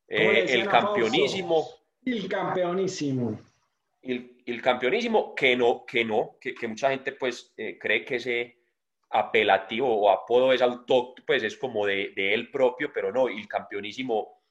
Eh, 0.08 0.46
el 0.48 0.68
campeonísimo. 0.68 1.64
El 2.04 2.28
campeonísimo 2.28 3.38
el, 4.04 4.33
campeonísimo, 4.60 5.34
que 5.34 5.56
no, 5.56 5.84
que 5.86 6.04
no, 6.04 6.36
que, 6.40 6.54
mucha 6.68 6.90
gente 6.90 7.12
pues 7.12 7.52
eh, 7.56 7.78
cree 7.78 8.04
que 8.04 8.16
ese 8.16 8.58
apelativo 9.10 9.88
o 9.88 10.10
apodo 10.10 10.52
es 10.52 10.60
autóctono, 10.60 11.24
pues 11.26 11.42
es 11.42 11.56
como 11.56 11.86
de, 11.86 12.12
él 12.16 12.50
propio, 12.50 12.90
pero 12.92 13.12
no, 13.12 13.28
el 13.28 13.46
campeonísimo 13.48 14.42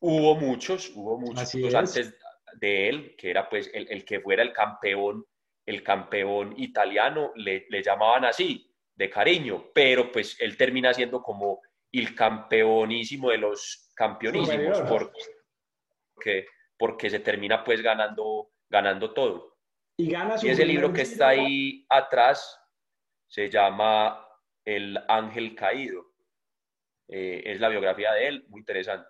hubo 0.00 0.34
muchos, 0.36 0.92
hubo 0.94 1.18
muchos 1.18 1.74
antes 1.74 2.18
de 2.54 2.88
él, 2.88 3.16
que 3.16 3.30
era 3.30 3.48
pues 3.48 3.70
el, 3.72 4.04
que 4.04 4.20
fuera 4.20 4.42
el 4.42 4.52
campeón, 4.52 5.24
el 5.66 5.82
campeón 5.82 6.54
italiano, 6.56 7.32
le, 7.34 7.66
le 7.68 7.82
llamaban 7.82 8.24
así, 8.24 8.72
de 8.94 9.10
cariño, 9.10 9.70
pero 9.74 10.10
pues 10.10 10.40
él 10.40 10.56
termina 10.56 10.94
siendo 10.94 11.22
como 11.22 11.60
el 11.92 12.14
campeonísimo 12.14 13.30
de 13.30 13.38
los 13.38 13.90
campeonísimos, 13.94 14.82
porque, 14.82 16.46
porque 16.76 17.10
se 17.10 17.20
termina 17.20 17.62
pues 17.62 17.82
ganando, 17.82 18.50
ganando 18.68 19.12
todo. 19.12 19.56
Y, 19.96 20.10
gana 20.10 20.36
y 20.42 20.48
ese 20.48 20.64
libro 20.64 20.92
que 20.92 21.02
está 21.02 21.28
ahí 21.28 21.86
atrás 21.88 22.60
se 23.28 23.48
llama 23.48 24.26
El 24.64 24.98
Ángel 25.08 25.54
Caído. 25.54 26.04
Eh, 27.08 27.42
es 27.46 27.60
la 27.60 27.68
biografía 27.68 28.12
de 28.12 28.28
él, 28.28 28.46
muy 28.48 28.60
interesante. 28.60 29.08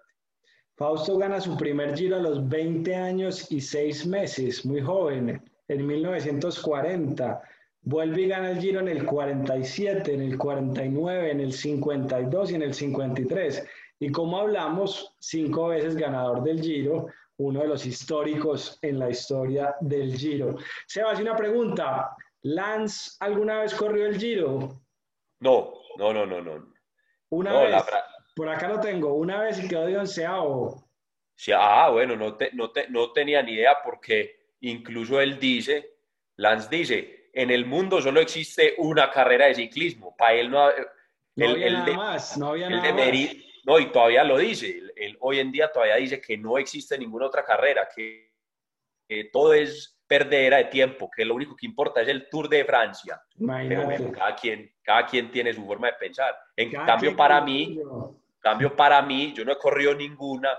Fausto 0.77 1.17
gana 1.17 1.41
su 1.41 1.57
primer 1.57 1.97
giro 1.97 2.17
a 2.17 2.21
los 2.21 2.47
20 2.49 2.95
años 2.95 3.51
y 3.51 3.61
6 3.61 4.07
meses, 4.07 4.65
muy 4.67 4.83
joven, 4.83 5.43
en 5.69 5.87
1940. 5.87 7.43
Vuelve 7.89 8.23
y 8.23 8.27
gana 8.27 8.51
el 8.51 8.59
Giro 8.59 8.81
en 8.81 8.89
el 8.89 9.07
47, 9.07 10.13
en 10.13 10.21
el 10.21 10.37
49, 10.37 11.31
en 11.31 11.41
el 11.41 11.53
52 11.53 12.51
y 12.51 12.55
en 12.57 12.63
el 12.63 12.75
53. 12.75 13.65
Y 14.01 14.11
como 14.11 14.39
hablamos, 14.39 15.15
cinco 15.21 15.69
veces 15.69 15.95
ganador 15.95 16.43
del 16.43 16.61
Giro, 16.61 17.07
uno 17.39 17.61
de 17.61 17.69
los 17.69 17.85
históricos 17.85 18.79
en 18.83 18.99
la 18.99 19.11
historia 19.11 19.75
del 19.81 20.17
Giro. 20.17 20.57
Sebas, 20.87 21.21
una 21.21 21.37
pregunta. 21.37 22.17
¿Lance 22.43 23.17
alguna 23.21 23.61
vez 23.61 23.75
corrió 23.75 24.07
el 24.07 24.19
Giro? 24.19 24.83
No, 25.41 25.75
no, 25.99 26.13
no, 26.13 26.27
no, 26.27 26.41
no. 26.41 26.73
Una 27.31 27.61
vez. 27.61 27.85
Por 28.35 28.49
acá 28.49 28.69
lo 28.69 28.81
tengo. 28.81 29.15
Una 29.15 29.41
vez 29.41 29.63
y 29.63 29.69
quedó 29.69 29.87
de 29.87 29.99
onceavo. 29.99 30.89
Sí, 31.35 31.53
ah, 31.55 31.91
bueno, 31.91 32.17
no, 32.17 32.35
te, 32.37 32.51
no, 32.53 32.71
te, 32.71 32.89
no 32.89 33.13
tenía 33.13 33.43
ni 33.43 33.53
idea 33.53 33.77
porque 33.85 34.55
incluso 34.61 35.21
él 35.21 35.39
dice, 35.39 35.97
Lance 36.37 36.69
dice, 36.71 37.31
en 37.35 37.51
el 37.51 37.67
mundo 37.67 38.01
solo 38.01 38.21
existe 38.21 38.75
una 38.79 39.11
carrera 39.11 39.47
de 39.47 39.55
ciclismo. 39.55 40.17
Para 40.17 40.35
él 40.35 40.51
no, 40.51 40.71
no 41.37 41.51
había 41.51 41.71
nada 41.71 41.93
más, 41.93 42.39
no 42.39 42.49
había 42.49 42.71
nada 42.71 42.93
más. 42.93 43.13
No, 43.67 43.81
y 43.81 43.91
todavía 43.91 44.23
lo 44.23 44.39
dice. 44.39 44.81
Él, 44.95 45.17
hoy 45.21 45.41
en 45.41 45.51
día 45.51 45.73
todavía 45.73 45.97
dice 45.97 46.21
que 46.21 46.39
no 46.39 46.57
existe 46.57 46.97
ninguna 46.97 47.27
otra 47.27 47.45
carrera, 47.45 47.89
que, 47.95 48.33
todo 49.33 49.55
es 49.55 50.01
perdera 50.07 50.59
de 50.59 50.65
tiempo, 50.65 51.11
que 51.11 51.25
lo 51.25 51.35
único 51.35 51.55
que 51.57 51.67
importa 51.67 52.01
es 52.01 52.09
el 52.09 52.29
Tour 52.29 52.49
de 52.49 52.65
Francia. 52.65 53.21
Pero 53.37 53.85
bueno, 53.85 54.13
cada 54.13 54.37
quien, 54.37 54.73
cada 54.83 55.05
quien 55.05 55.31
tiene 55.33 55.53
su 55.53 55.65
forma 55.65 55.89
de 55.89 55.95
pensar. 55.95 56.37
En 56.57 56.71
cambio, 56.71 57.17
para 57.17 57.41
mí, 57.41 57.81
cambio 58.39 58.75
para 58.75 59.03
mí, 59.03 59.33
yo 59.33 59.45
no 59.45 59.53
he 59.53 59.59
corrido 59.59 59.95
ninguna, 59.95 60.51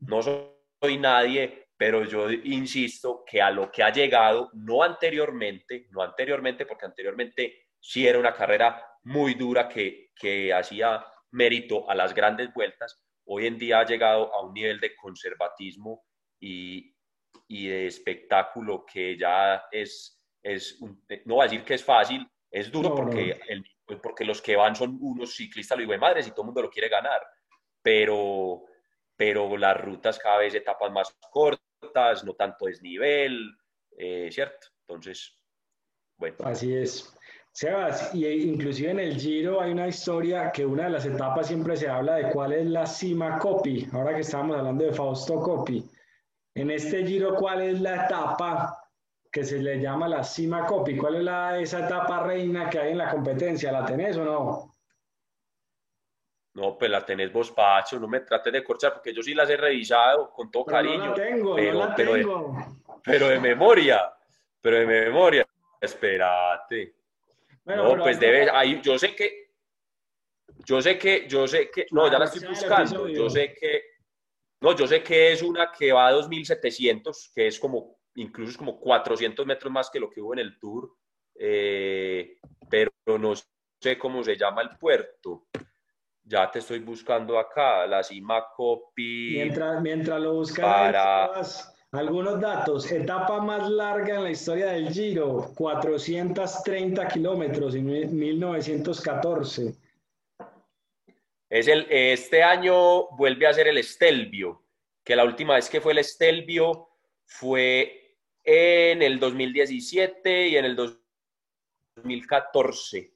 no 0.00 0.20
soy 0.22 0.98
nadie, 0.98 1.68
pero 1.76 2.04
yo 2.04 2.30
insisto 2.30 3.24
que 3.26 3.40
a 3.40 3.50
lo 3.50 3.70
que 3.70 3.82
ha 3.82 3.90
llegado, 3.90 4.50
no 4.52 4.82
anteriormente, 4.82 5.86
no 5.90 6.02
anteriormente, 6.02 6.66
porque 6.66 6.86
anteriormente 6.86 7.68
sí 7.80 8.06
era 8.06 8.18
una 8.18 8.34
carrera 8.34 8.98
muy 9.04 9.34
dura 9.34 9.68
que, 9.68 10.12
que 10.14 10.52
hacía 10.52 11.04
mérito 11.32 11.88
a 11.90 11.94
las 11.94 12.14
grandes 12.14 12.52
vueltas, 12.52 13.00
hoy 13.26 13.46
en 13.46 13.58
día 13.58 13.80
ha 13.80 13.86
llegado 13.86 14.34
a 14.34 14.42
un 14.42 14.52
nivel 14.52 14.80
de 14.80 14.94
conservatismo 14.94 16.04
y, 16.40 16.94
y 17.48 17.68
de 17.68 17.86
espectáculo 17.86 18.84
que 18.84 19.16
ya 19.16 19.64
es, 19.70 20.22
es 20.42 20.80
no 20.80 21.34
voy 21.34 21.42
a 21.42 21.48
decir 21.50 21.64
que 21.64 21.74
es 21.74 21.84
fácil, 21.84 22.26
es 22.50 22.70
duro 22.70 22.94
porque, 22.94 23.40
El, 23.48 23.64
porque 24.02 24.24
los 24.24 24.42
que 24.42 24.56
van 24.56 24.76
son 24.76 24.98
unos 25.00 25.34
ciclistas, 25.34 25.76
lo 25.76 25.82
digo 25.82 25.92
de 25.92 25.98
madres, 25.98 26.26
y 26.26 26.30
todo 26.30 26.42
el 26.42 26.46
mundo 26.46 26.62
lo 26.62 26.70
quiere 26.70 26.88
ganar, 26.88 27.20
pero, 27.80 28.64
pero 29.16 29.56
las 29.56 29.80
rutas 29.80 30.18
cada 30.18 30.38
vez 30.38 30.54
etapas 30.54 30.92
más 30.92 31.16
cortas 31.30 32.24
no 32.24 32.34
tanto 32.34 32.66
desnivel, 32.66 33.56
eh, 33.96 34.28
¿cierto? 34.30 34.68
Entonces, 34.80 35.38
bueno. 36.16 36.36
Así 36.44 36.74
es. 36.74 37.14
Sebas, 37.52 38.14
y 38.14 38.26
inclusive 38.26 38.92
en 38.92 39.00
el 39.00 39.20
Giro 39.20 39.60
hay 39.60 39.72
una 39.72 39.86
historia 39.86 40.50
que 40.50 40.64
una 40.64 40.84
de 40.84 40.90
las 40.90 41.04
etapas 41.04 41.48
siempre 41.48 41.76
se 41.76 41.86
habla 41.86 42.14
de 42.14 42.30
cuál 42.30 42.54
es 42.54 42.66
la 42.66 42.86
cima 42.86 43.38
Coppi, 43.38 43.86
ahora 43.92 44.14
que 44.14 44.22
estamos 44.22 44.56
hablando 44.56 44.84
de 44.84 44.92
Fausto 44.92 45.38
Coppi. 45.38 45.86
En 46.54 46.70
este 46.70 47.04
Giro, 47.04 47.34
¿cuál 47.34 47.60
es 47.60 47.78
la 47.82 48.06
etapa 48.06 48.88
que 49.30 49.44
se 49.44 49.58
le 49.58 49.78
llama 49.78 50.08
la 50.08 50.24
cima 50.24 50.64
Coppi? 50.64 50.96
¿Cuál 50.96 51.16
es 51.16 51.24
la, 51.24 51.58
esa 51.58 51.84
etapa 51.84 52.22
reina 52.22 52.70
que 52.70 52.78
hay 52.78 52.92
en 52.92 52.98
la 52.98 53.10
competencia? 53.10 53.70
¿La 53.70 53.84
tenés 53.84 54.16
o 54.16 54.24
no? 54.24 54.76
No, 56.54 56.78
pues 56.78 56.90
la 56.90 57.04
tenés 57.04 57.30
vos, 57.30 57.50
Pacho, 57.50 58.00
no 58.00 58.08
me 58.08 58.20
trates 58.20 58.52
de 58.52 58.64
corchar, 58.64 58.94
porque 58.94 59.12
yo 59.12 59.22
sí 59.22 59.34
las 59.34 59.48
he 59.50 59.58
revisado 59.58 60.30
con 60.30 60.50
todo 60.50 60.64
cariño. 60.64 60.98
No 60.98 61.06
la 61.08 61.14
tengo, 61.14 61.54
pero, 61.54 61.72
no 61.72 61.78
la 61.80 61.94
pero, 61.94 62.12
tengo. 62.14 62.56
De, 62.56 62.94
pero 63.04 63.28
de 63.28 63.40
memoria, 63.40 64.10
pero 64.60 64.78
de 64.78 64.86
memoria. 64.86 65.46
Espérate. 65.80 67.01
No, 67.64 67.96
pues 67.98 68.18
debe, 68.18 68.50
ahí, 68.50 68.80
yo 68.82 68.98
sé 68.98 69.14
que, 69.14 69.52
yo 70.64 70.80
sé 70.82 70.98
que, 70.98 71.26
yo 71.28 71.46
sé 71.46 71.70
que, 71.70 71.86
no, 71.90 72.10
ya 72.10 72.18
la 72.18 72.24
estoy 72.26 72.48
buscando, 72.48 73.08
yo 73.08 73.30
sé 73.30 73.54
que, 73.54 73.82
no, 74.60 74.76
yo 74.76 74.86
sé 74.86 75.02
que 75.02 75.32
es 75.32 75.42
una 75.42 75.70
que 75.70 75.92
va 75.92 76.08
a 76.08 76.12
2700, 76.12 77.32
que 77.34 77.46
es 77.48 77.58
como, 77.58 77.98
incluso 78.14 78.50
es 78.50 78.56
como 78.56 78.78
400 78.78 79.46
metros 79.46 79.72
más 79.72 79.90
que 79.90 80.00
lo 80.00 80.10
que 80.10 80.20
hubo 80.20 80.32
en 80.34 80.40
el 80.40 80.58
Tour, 80.58 80.90
eh, 81.34 82.38
pero 82.68 82.90
no 83.06 83.34
sé 83.80 83.98
cómo 83.98 84.22
se 84.22 84.36
llama 84.36 84.62
el 84.62 84.76
puerto. 84.78 85.46
Ya 86.24 86.48
te 86.50 86.60
estoy 86.60 86.78
buscando 86.78 87.36
acá, 87.38 87.84
la 87.86 88.02
cima 88.02 88.46
copy. 88.54 89.32
Mientras, 89.34 89.82
mientras 89.82 90.20
lo 90.20 90.34
buscas, 90.34 90.64
para... 90.64 91.42
algunos 91.92 92.40
datos. 92.40 92.90
Etapa 92.90 93.40
más 93.40 93.70
larga 93.70 94.16
en 94.16 94.24
la 94.24 94.30
historia 94.30 94.72
del 94.72 94.92
Giro, 94.92 95.52
430 95.54 97.06
kilómetros 97.08 97.74
en 97.74 98.18
1914. 98.18 99.76
Es 101.50 101.68
el, 101.68 101.86
este 101.90 102.42
año 102.42 103.10
vuelve 103.10 103.46
a 103.46 103.52
ser 103.52 103.68
el 103.68 103.76
Estelvio, 103.76 104.64
que 105.04 105.14
la 105.14 105.24
última 105.24 105.56
vez 105.56 105.68
que 105.68 105.82
fue 105.82 105.92
el 105.92 105.98
Estelvio 105.98 106.88
fue 107.26 108.16
en 108.42 109.02
el 109.02 109.20
2017 109.20 110.48
y 110.48 110.56
en 110.56 110.64
el 110.64 110.74
2014. 110.74 113.12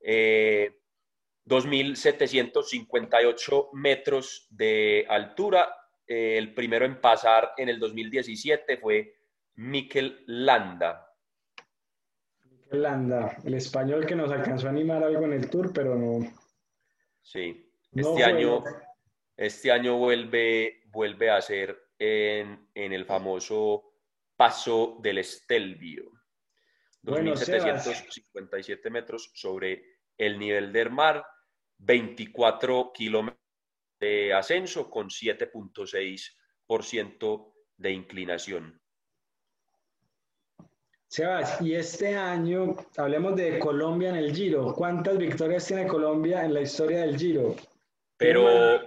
Eh, 0.00 0.80
2.758 1.46 3.68
metros 3.72 4.48
de 4.50 5.06
altura. 5.08 5.72
Eh, 6.06 6.38
el 6.38 6.54
primero 6.54 6.84
en 6.84 7.00
pasar 7.00 7.52
en 7.56 7.68
el 7.68 7.78
2017 7.80 8.76
fue 8.76 9.16
Mikel 9.56 10.22
Landa. 10.26 11.12
Mikel 12.44 12.82
Landa, 12.82 13.36
el 13.44 13.54
español 13.54 14.06
que 14.06 14.14
nos 14.14 14.30
alcanzó 14.30 14.68
a 14.68 14.70
animar 14.70 15.02
algo 15.02 15.24
en 15.24 15.32
el 15.32 15.50
tour, 15.50 15.72
pero 15.72 15.96
no. 15.96 16.32
Sí, 17.22 17.72
este, 17.92 18.24
año, 18.24 18.62
este 19.36 19.72
año 19.72 19.96
vuelve, 19.96 20.82
vuelve 20.86 21.30
a 21.30 21.40
ser 21.40 21.76
en, 21.98 22.68
el 22.74 23.04
famoso 23.04 23.92
Paso 24.36 24.98
del 25.00 25.18
Estelvio. 25.18 26.12
2.757 27.02 28.90
metros 28.90 29.30
sobre 29.34 29.82
el 30.18 30.38
nivel 30.38 30.72
del 30.72 30.90
mar 30.90 31.24
24 31.78 32.92
kilómetros 32.92 33.45
de 33.98 34.34
ascenso 34.34 34.90
con 34.90 35.08
7.6% 35.08 37.52
de 37.76 37.92
inclinación. 37.92 38.80
Sebas, 41.08 41.60
y 41.62 41.74
este 41.74 42.16
año, 42.16 42.76
hablemos 42.96 43.36
de 43.36 43.58
Colombia 43.58 44.10
en 44.10 44.16
el 44.16 44.34
Giro. 44.34 44.74
¿Cuántas 44.74 45.16
victorias 45.16 45.66
tiene 45.66 45.86
Colombia 45.86 46.44
en 46.44 46.52
la 46.52 46.62
historia 46.62 47.00
del 47.00 47.16
Giro? 47.16 47.54
Pero, 48.16 48.80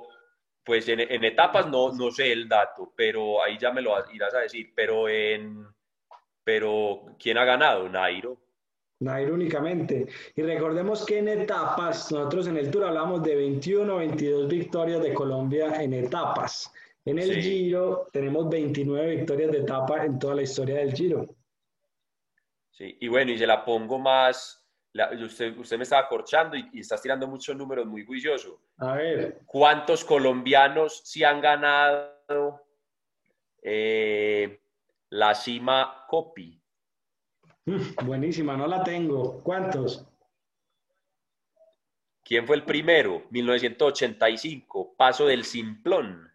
pues 0.64 0.88
en, 0.90 1.24
etapas 1.24 1.68
no, 1.68 1.94
no 1.94 2.12
sé 2.12 2.32
el 2.32 2.50
dato, 2.50 2.94
pero 2.96 3.42
ahí 3.42 3.58
ya 3.58 3.72
me 3.72 3.82
lo 3.82 3.96
irás 4.12 4.34
a 4.34 4.40
decir. 4.40 4.74
Pero 4.76 5.08
en, 5.08 5.66
pero 6.44 7.16
¿quién 7.18 7.38
ha 7.38 7.46
ganado? 7.46 7.88
Nairo. 7.88 8.38
Nairo 9.00 9.34
únicamente. 9.34 10.08
Y 10.36 10.42
recordemos 10.42 11.06
que 11.06 11.20
en 11.20 11.30
etapas, 11.30 12.12
nosotros 12.12 12.48
en 12.48 12.58
el 12.58 12.70
Tour 12.70 12.86
hablamos 12.86 13.24
de 13.24 13.36
21 13.36 13.96
22 13.98 14.48
victorias 14.50 15.02
de 15.02 15.14
Colombia 15.14 15.82
en 15.82 15.94
etapas. 15.94 16.72
En 17.06 17.18
el 17.18 17.42
Giro 17.42 18.08
tenemos 18.12 18.50
29 18.50 19.16
victorias 19.16 19.52
de 19.52 19.60
etapa 19.60 20.06
en 20.06 20.20
toda 20.20 20.36
la 20.36 20.42
historia 20.42 20.80
del 20.80 20.94
Giro. 20.94 21.28
Sí, 22.72 22.98
y 23.00 23.08
bueno, 23.08 23.32
y 23.32 23.38
se 23.38 23.48
la 23.48 23.64
pongo 23.64 24.00
más, 24.00 24.66
usted, 25.22 25.58
usted 25.58 25.78
me 25.78 25.84
está 25.84 26.00
acorchando 26.00 26.56
y, 26.56 26.70
y, 26.74 26.80
estás 26.82 27.02
tirando 27.02 27.28
muchos 27.28 27.56
números 27.56 27.86
muy 27.86 28.06
juicioso. 28.06 28.62
A 28.78 28.96
ver. 28.96 29.42
¿Cuántos 29.46 30.06
colombianos 30.06 31.02
se 31.04 31.26
han 31.26 31.42
ganado 31.42 32.66
eh, 33.62 34.62
la 35.10 35.36
cima 35.36 36.06
Copi? 36.08 36.59
Buenísima, 38.04 38.56
no 38.56 38.68
la 38.68 38.84
tengo. 38.84 39.42
¿Cuántos? 39.44 40.06
¿Quién 42.24 42.46
fue 42.46 42.58
el 42.58 42.64
primero? 42.64 43.26
1985, 43.32 44.96
Paso 44.96 45.26
del 45.26 45.44
Simplón. 45.44 46.32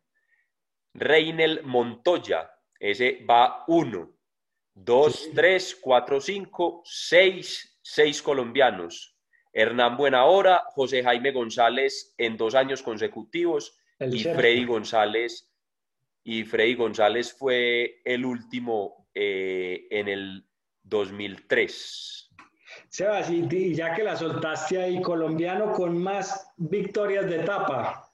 Reinel 0.93 1.63
Montoya, 1.65 2.51
ese 2.79 3.25
va 3.29 3.65
uno. 3.69 4.13
Dos, 4.75 5.29
tres, 5.35 5.79
cuatro, 5.81 6.21
cinco, 6.21 6.83
seis, 6.85 7.79
seis 7.81 8.21
colombianos. 8.21 9.17
Hernán 9.53 9.97
Buenahora, 9.97 10.65
José 10.71 11.05
Jaime 11.05 11.31
González 11.31 12.13
en 12.19 12.37
dos 12.37 12.57
años 12.57 12.83
consecutivos 12.83 13.79
y 14.01 14.25
Freddy 14.25 14.65
González. 14.65 15.49
Y 16.25 16.43
Freddy 16.43 16.75
González 16.75 17.33
fue 17.33 18.01
el 18.05 18.25
último 18.25 19.09
eh, 19.15 19.87
en 19.91 20.09
el 20.09 20.45
2003. 20.85 22.31
Sebas, 22.89 23.31
y 23.31 23.75
ya 23.75 23.93
que 23.95 24.05
la 24.05 24.17
soltaste 24.17 24.81
ahí, 24.81 25.03
colombiano 25.03 25.73
con 25.73 25.99
más 25.99 26.53
victorias 26.57 27.27
de 27.27 27.43
etapa, 27.43 28.13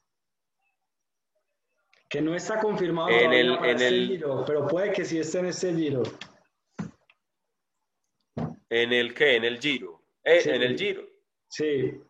que 2.09 2.21
no 2.21 2.35
está 2.35 2.59
confirmado 2.59 3.11
en 3.11 3.33
el, 3.33 3.55
en 3.57 3.65
este 3.65 3.89
el 3.89 4.09
giro, 4.09 4.45
pero 4.47 4.67
puede 4.67 4.93
que 4.93 5.05
sí 5.05 5.19
esté 5.19 5.41
en 5.41 5.47
este 5.47 5.75
giro. 5.75 6.03
¿En 8.69 8.93
el 8.93 9.15
qué? 9.15 9.37
¿En 9.37 9.45
el 9.45 9.61
giro? 9.61 10.03
Eh, 10.25 10.43
¿En 10.45 10.63
el 10.63 10.79
giro? 10.79 11.03
Sí. 11.49 12.01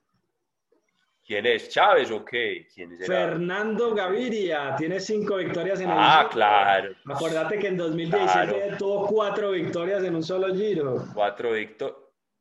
¿Quién 1.24 1.46
es? 1.46 1.68
¿Chávez 1.68 2.10
o 2.10 2.24
qué? 2.24 2.66
¿Quién 2.74 2.98
Fernando 2.98 3.94
Gaviria 3.94 4.74
tiene 4.76 4.98
cinco 4.98 5.36
victorias 5.36 5.80
en 5.80 5.90
el 5.90 5.96
Ah, 5.96 6.28
claro. 6.30 6.94
Acuérdate 7.06 7.58
que 7.58 7.68
en 7.68 7.76
2017 7.76 8.76
tuvo 8.78 9.06
cuatro 9.06 9.52
victorias 9.52 10.02
en 10.02 10.16
un 10.16 10.22
solo 10.22 10.52
giro. 10.54 11.04
Cuatro, 11.14 11.50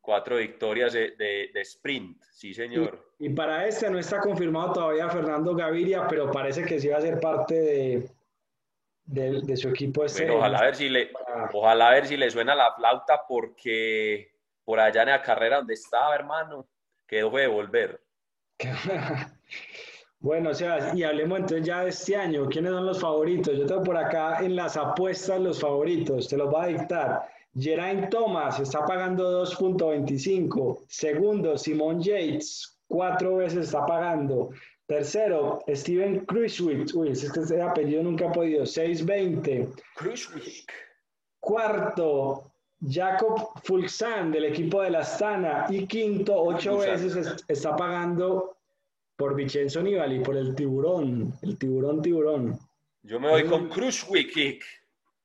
cuatro 0.00 0.36
victorias 0.38 0.92
de, 0.92 1.50
sprint, 1.62 2.20
sí 2.32 2.52
señor. 2.52 3.12
Y, 3.18 3.28
para 3.28 3.66
este 3.66 3.90
no 3.90 3.98
está 3.98 4.20
confirmado 4.20 4.72
todavía 4.72 5.08
Fernando 5.08 5.54
Gaviria, 5.54 6.08
pero 6.08 6.30
parece 6.30 6.64
que 6.64 6.80
sí 6.80 6.88
va 6.88 6.98
a 6.98 7.02
ser 7.02 7.20
parte 7.20 8.08
de, 9.04 9.56
su 9.56 9.68
equipo. 9.68 10.04
Este 10.04 10.28
ojalá, 10.30 10.62
ver 10.62 10.74
si 10.74 10.88
le, 10.88 11.10
ojalá 11.52 11.90
ver 11.90 12.06
si 12.06 12.16
le 12.16 12.30
suena 12.30 12.54
la 12.54 12.72
flauta 12.74 13.22
porque 13.28 14.32
por 14.64 14.80
allá 14.80 15.02
en 15.02 15.10
la 15.10 15.22
carrera 15.22 15.58
donde 15.58 15.74
estaba, 15.74 16.14
hermano, 16.14 16.66
quedó 17.06 17.30
de 17.30 17.46
volver. 17.46 18.00
Bueno, 20.22 20.50
o 20.50 20.54
sea, 20.54 20.94
y 20.94 21.02
hablemos 21.02 21.38
entonces 21.38 21.66
ya 21.66 21.82
de 21.82 21.88
este 21.88 22.14
año. 22.14 22.46
¿Quiénes 22.46 22.72
son 22.72 22.84
los 22.84 23.00
favoritos? 23.00 23.56
Yo 23.56 23.64
tengo 23.64 23.82
por 23.82 23.96
acá 23.96 24.44
en 24.44 24.54
las 24.54 24.76
apuestas 24.76 25.40
los 25.40 25.60
favoritos. 25.60 26.28
Te 26.28 26.36
los 26.36 26.50
voy 26.50 26.62
a 26.62 26.66
dictar. 26.66 27.22
Geraint 27.58 28.10
Thomas 28.10 28.60
está 28.60 28.84
pagando 28.84 29.42
2.25. 29.46 30.84
Segundo, 30.88 31.56
Simon 31.56 32.02
Yates, 32.02 32.78
cuatro 32.86 33.36
veces 33.36 33.66
está 33.66 33.86
pagando. 33.86 34.50
Tercero, 34.86 35.60
Steven 35.66 36.26
Cruiswick. 36.26 36.94
Uy, 36.94 37.12
ese 37.12 37.62
apellido 37.62 38.02
nunca 38.02 38.28
ha 38.28 38.32
podido. 38.32 38.64
6.20. 38.64 39.72
Cruiswick. 39.94 40.70
Cuarto, 41.40 42.49
Jacob 42.88 43.50
Fulsan 43.62 44.32
del 44.32 44.46
equipo 44.46 44.82
de 44.82 44.90
la 44.90 45.00
Astana 45.00 45.66
y 45.68 45.86
quinto, 45.86 46.34
ocho 46.42 46.78
veces 46.78 47.44
está 47.46 47.76
pagando 47.76 48.56
por 49.16 49.34
Vincenzo 49.34 49.82
Nibali, 49.82 50.20
por 50.20 50.36
el 50.36 50.54
tiburón, 50.54 51.32
el 51.42 51.58
tiburón 51.58 52.00
tiburón. 52.00 52.58
Yo 53.02 53.20
me 53.20 53.28
voy 53.28 53.44
con 53.44 53.68
Crushwick. 53.68 54.64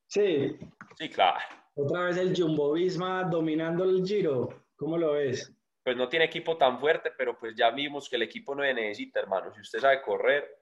Sí. 0.06 0.56
Sí, 0.98 1.08
claro. 1.08 1.38
Otra 1.74 2.04
vez 2.04 2.16
el 2.16 2.34
Jumbo 2.36 2.72
Visma 2.72 3.24
dominando 3.24 3.84
el 3.84 4.06
Giro. 4.06 4.48
¿Cómo 4.76 4.96
lo 4.98 5.12
ves? 5.12 5.52
Pues 5.82 5.96
no 5.96 6.08
tiene 6.08 6.24
equipo 6.26 6.56
tan 6.56 6.78
fuerte, 6.78 7.12
pero 7.16 7.38
pues 7.38 7.54
ya 7.54 7.70
vimos 7.70 8.08
que 8.08 8.16
el 8.16 8.22
equipo 8.22 8.54
no 8.54 8.62
necesita, 8.62 9.20
hermano. 9.20 9.52
Si 9.54 9.60
usted 9.60 9.80
sabe 9.80 10.02
correr, 10.02 10.58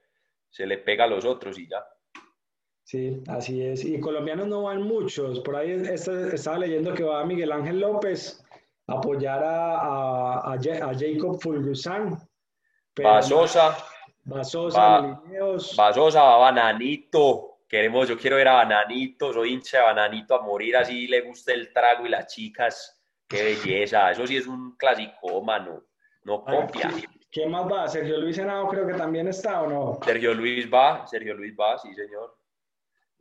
se 0.50 0.66
le 0.66 0.78
pega 0.78 1.04
a 1.04 1.08
los 1.08 1.24
otros 1.24 1.58
y 1.58 1.68
ya. 1.68 1.84
Sí, 2.84 3.22
así 3.28 3.62
es. 3.62 3.84
Y 3.84 3.98
colombianos 3.98 4.46
no 4.46 4.62
van 4.62 4.82
muchos. 4.82 5.40
Por 5.40 5.56
ahí 5.56 5.70
estaba 5.70 6.58
leyendo 6.58 6.92
que 6.92 7.02
va 7.02 7.24
Miguel 7.24 7.50
Ángel 7.50 7.80
López 7.80 8.44
a 8.86 8.94
apoyar 8.94 9.42
a, 9.42 10.52
a, 10.52 10.58
Jacob 10.60 11.40
Fulgusan. 11.40 12.18
Va 13.02 13.22
Sosa. 13.22 13.76
Va 14.30 14.44
Sosa, 14.44 15.20
va, 15.78 15.92
Sosa, 15.92 16.22
va 16.22 16.36
Bananito. 16.38 17.58
Queremos, 17.68 18.08
yo 18.08 18.16
quiero 18.16 18.36
ver 18.36 18.48
a 18.48 18.54
Bananito, 18.54 19.32
soy 19.32 19.52
hincha 19.52 19.78
de 19.78 19.84
Bananito 19.84 20.34
a 20.34 20.42
morir, 20.42 20.76
así 20.76 21.06
le 21.08 21.22
gusta 21.22 21.52
el 21.52 21.72
trago 21.72 22.06
y 22.06 22.10
las 22.10 22.32
chicas. 22.32 23.02
Qué 23.28 23.42
belleza, 23.42 24.10
eso 24.10 24.26
sí 24.26 24.36
es 24.36 24.46
un 24.46 24.76
clásico, 24.76 25.42
mano. 25.42 25.82
No 26.24 26.42
copia. 26.42 26.90
¿Qué 27.30 27.46
más 27.46 27.70
va? 27.70 27.88
Sergio 27.88 28.18
Luis 28.18 28.38
Henao 28.38 28.68
creo 28.68 28.86
que 28.86 28.94
también 28.94 29.28
está, 29.28 29.62
¿o 29.62 29.68
no? 29.68 29.98
Sergio 30.04 30.32
Luis 30.34 30.72
va, 30.72 31.06
Sergio 31.06 31.34
Luis 31.34 31.54
va, 31.58 31.76
sí, 31.78 31.92
señor. 31.94 32.34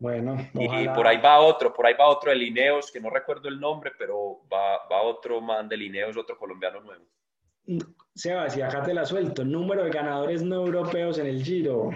Bueno, 0.03 0.35
y, 0.53 0.89
por 0.89 1.07
ahí 1.07 1.15
va 1.17 1.39
otro, 1.39 1.73
por 1.73 1.85
ahí 1.85 1.93
va 1.97 2.09
otro 2.09 2.29
de 2.29 2.35
Lineos, 2.35 2.91
que 2.91 2.99
no 2.99 3.09
recuerdo 3.09 3.47
el 3.47 3.57
nombre, 3.57 3.93
pero 3.97 4.41
va, 4.51 4.85
va 4.91 5.01
otro 5.01 5.39
man 5.39 5.69
de 5.69 5.77
Lineos, 5.77 6.17
otro 6.17 6.37
colombiano 6.37 6.81
nuevo. 6.81 7.05
Sebas, 8.13 8.57
y 8.57 8.61
acá 8.61 8.83
te 8.83 8.93
la 8.93 9.05
suelto. 9.05 9.45
Número 9.45 9.85
de 9.85 9.91
ganadores 9.91 10.43
no 10.43 10.55
europeos 10.57 11.19
en 11.19 11.27
el 11.27 11.41
Giro. 11.41 11.91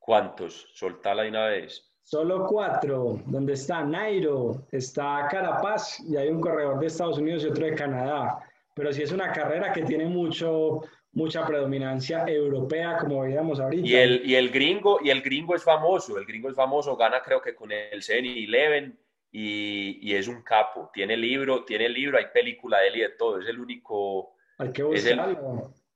¿Cuántos? 0.00 0.66
Soltala 0.74 1.22
de 1.22 1.28
una 1.28 1.46
vez. 1.46 1.88
Solo 2.02 2.46
cuatro, 2.46 3.20
donde 3.26 3.52
está 3.52 3.84
Nairo, 3.84 4.66
está 4.72 5.28
Carapaz 5.30 6.00
y 6.00 6.16
hay 6.16 6.30
un 6.30 6.40
corredor 6.40 6.80
de 6.80 6.88
Estados 6.88 7.18
Unidos 7.18 7.44
y 7.44 7.46
otro 7.46 7.64
de 7.64 7.76
Canadá. 7.76 8.40
Pero 8.74 8.92
sí 8.92 9.02
es 9.02 9.12
una 9.12 9.30
carrera 9.30 9.72
que 9.72 9.84
tiene 9.84 10.06
mucho, 10.06 10.80
mucha 11.14 11.46
predominancia 11.46 12.24
europea, 12.26 12.98
como 12.98 13.22
veíamos 13.22 13.60
ahorita. 13.60 13.86
Y 13.86 13.94
el, 13.94 14.22
y 14.24 14.34
el 14.34 14.50
gringo, 14.50 14.98
y 15.02 15.10
el 15.10 15.22
gringo 15.22 15.54
es 15.54 15.62
famoso, 15.62 16.18
el 16.18 16.26
gringo 16.26 16.48
es 16.48 16.56
famoso, 16.56 16.96
gana 16.96 17.22
creo 17.22 17.40
que 17.40 17.54
con 17.54 17.70
el 17.72 18.02
CNI 18.02 18.44
Eleven 18.44 18.98
y, 19.30 19.98
y, 20.02 20.14
es 20.14 20.28
un 20.28 20.42
capo, 20.42 20.90
tiene 20.92 21.16
libro, 21.16 21.64
tiene 21.64 21.88
libro, 21.88 22.18
hay 22.18 22.26
película 22.32 22.80
de 22.80 22.88
él 22.88 22.96
y 22.96 23.00
de 23.00 23.08
todo, 23.10 23.40
es 23.40 23.48
el 23.48 23.58
único, 23.58 24.34
hay 24.58 24.72
que 24.72 24.82
es, 24.92 25.06
el, 25.06 25.20